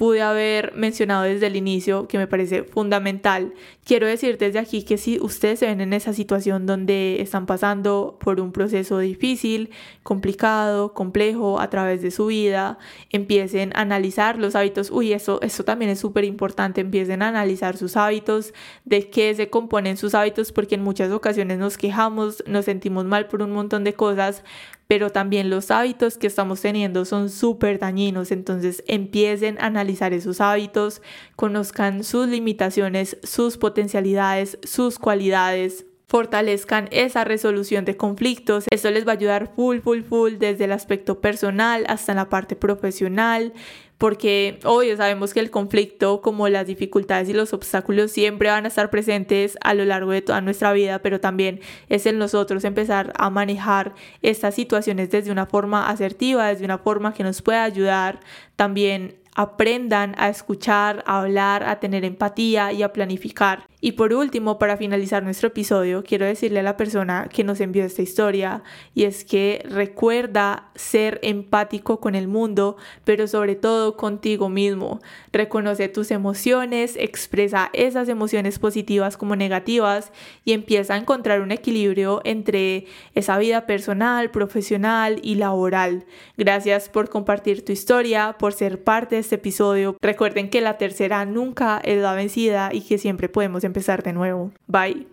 pude 0.00 0.22
haber 0.22 0.72
mencionado 0.76 1.24
desde 1.24 1.48
el 1.48 1.56
inicio, 1.56 2.08
que 2.08 2.16
me 2.16 2.26
parece 2.26 2.62
fundamental. 2.62 3.52
Quiero 3.84 4.06
decir 4.06 4.38
desde 4.38 4.58
aquí 4.58 4.82
que 4.82 4.96
si 4.96 5.20
ustedes 5.20 5.58
se 5.58 5.66
ven 5.66 5.82
en 5.82 5.92
esa 5.92 6.14
situación 6.14 6.64
donde 6.64 7.20
están 7.20 7.44
pasando 7.44 8.16
por 8.18 8.40
un 8.40 8.50
proceso 8.50 8.98
difícil, 8.98 9.68
complicado, 10.02 10.94
complejo 10.94 11.60
a 11.60 11.68
través 11.68 12.00
de 12.00 12.10
su 12.10 12.24
vida, 12.28 12.78
empiecen 13.10 13.76
a 13.76 13.82
analizar 13.82 14.38
los 14.38 14.54
hábitos. 14.54 14.90
Uy, 14.90 15.12
eso, 15.12 15.38
eso 15.42 15.64
también 15.64 15.90
es 15.90 16.00
súper 16.00 16.24
importante. 16.24 16.80
Empiecen 16.80 17.20
a 17.20 17.28
analizar 17.28 17.76
sus 17.76 17.98
hábitos, 17.98 18.54
de 18.86 19.10
qué 19.10 19.34
se 19.34 19.50
componen 19.50 19.98
sus 19.98 20.14
hábitos, 20.14 20.50
porque 20.50 20.76
en 20.76 20.82
muchas 20.82 21.12
ocasiones 21.12 21.58
nos 21.58 21.76
quejamos, 21.76 22.42
nos 22.46 22.64
sentimos 22.64 23.04
mal 23.04 23.26
por 23.26 23.42
un 23.42 23.50
montón 23.50 23.84
de 23.84 23.92
cosas, 23.92 24.44
pero 24.90 25.10
también 25.10 25.50
los 25.50 25.70
hábitos 25.70 26.18
que 26.18 26.26
estamos 26.26 26.62
teniendo 26.62 27.04
son 27.04 27.30
súper 27.30 27.78
dañinos, 27.78 28.32
entonces 28.32 28.82
empiecen 28.88 29.56
a 29.60 29.66
analizar 29.66 30.12
esos 30.12 30.40
hábitos, 30.40 31.00
conozcan 31.36 32.02
sus 32.02 32.26
limitaciones, 32.26 33.16
sus 33.22 33.56
potencialidades, 33.56 34.58
sus 34.64 34.98
cualidades, 34.98 35.86
fortalezcan 36.08 36.88
esa 36.90 37.22
resolución 37.22 37.84
de 37.84 37.96
conflictos. 37.96 38.64
Esto 38.68 38.90
les 38.90 39.06
va 39.06 39.12
a 39.12 39.14
ayudar 39.14 39.52
full, 39.54 39.78
full, 39.78 40.02
full 40.02 40.38
desde 40.40 40.64
el 40.64 40.72
aspecto 40.72 41.20
personal 41.20 41.84
hasta 41.86 42.10
en 42.10 42.16
la 42.16 42.28
parte 42.28 42.56
profesional 42.56 43.52
porque 44.00 44.58
obvio 44.64 44.96
sabemos 44.96 45.34
que 45.34 45.40
el 45.40 45.50
conflicto, 45.50 46.22
como 46.22 46.48
las 46.48 46.66
dificultades 46.66 47.28
y 47.28 47.34
los 47.34 47.52
obstáculos, 47.52 48.10
siempre 48.10 48.48
van 48.48 48.64
a 48.64 48.68
estar 48.68 48.88
presentes 48.88 49.58
a 49.60 49.74
lo 49.74 49.84
largo 49.84 50.10
de 50.10 50.22
toda 50.22 50.40
nuestra 50.40 50.72
vida, 50.72 51.00
pero 51.00 51.20
también 51.20 51.60
es 51.90 52.06
en 52.06 52.16
nosotros 52.16 52.64
empezar 52.64 53.12
a 53.18 53.28
manejar 53.28 53.94
estas 54.22 54.54
situaciones 54.54 55.10
desde 55.10 55.30
una 55.30 55.44
forma 55.44 55.90
asertiva, 55.90 56.48
desde 56.48 56.64
una 56.64 56.78
forma 56.78 57.12
que 57.12 57.24
nos 57.24 57.42
pueda 57.42 57.62
ayudar 57.62 58.20
también 58.56 59.16
aprendan 59.34 60.14
a 60.16 60.30
escuchar, 60.30 61.04
a 61.06 61.20
hablar, 61.20 61.64
a 61.64 61.78
tener 61.78 62.06
empatía 62.06 62.72
y 62.72 62.82
a 62.82 62.94
planificar. 62.94 63.69
Y 63.82 63.92
por 63.92 64.12
último, 64.12 64.58
para 64.58 64.76
finalizar 64.76 65.22
nuestro 65.22 65.48
episodio, 65.48 66.04
quiero 66.04 66.26
decirle 66.26 66.60
a 66.60 66.62
la 66.62 66.76
persona 66.76 67.28
que 67.32 67.44
nos 67.44 67.60
envió 67.60 67.84
esta 67.84 68.02
historia 68.02 68.62
y 68.94 69.04
es 69.04 69.24
que 69.24 69.64
recuerda 69.68 70.70
ser 70.74 71.18
empático 71.22 71.98
con 71.98 72.14
el 72.14 72.28
mundo, 72.28 72.76
pero 73.04 73.26
sobre 73.26 73.56
todo 73.56 73.96
contigo 73.96 74.50
mismo. 74.50 75.00
Reconoce 75.32 75.88
tus 75.88 76.10
emociones, 76.10 76.96
expresa 76.98 77.70
esas 77.72 78.10
emociones 78.10 78.58
positivas 78.58 79.16
como 79.16 79.34
negativas 79.34 80.12
y 80.44 80.52
empieza 80.52 80.94
a 80.94 80.98
encontrar 80.98 81.40
un 81.40 81.50
equilibrio 81.50 82.20
entre 82.24 82.84
esa 83.14 83.38
vida 83.38 83.64
personal, 83.66 84.30
profesional 84.30 85.20
y 85.22 85.36
laboral. 85.36 86.04
Gracias 86.36 86.90
por 86.90 87.08
compartir 87.08 87.64
tu 87.64 87.72
historia, 87.72 88.36
por 88.38 88.52
ser 88.52 88.84
parte 88.84 89.14
de 89.14 89.22
este 89.22 89.36
episodio. 89.36 89.96
Recuerden 90.02 90.50
que 90.50 90.60
la 90.60 90.76
tercera 90.76 91.24
nunca 91.24 91.80
es 91.82 92.02
la 92.02 92.12
vencida 92.12 92.70
y 92.72 92.82
que 92.82 92.98
siempre 92.98 93.30
podemos 93.30 93.64
empezar 93.70 94.02
de 94.02 94.12
nuevo. 94.12 94.52
Bye. 94.66 95.06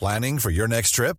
Planning 0.00 0.38
for 0.38 0.50
your 0.50 0.66
next 0.66 0.92
trip? 0.92 1.18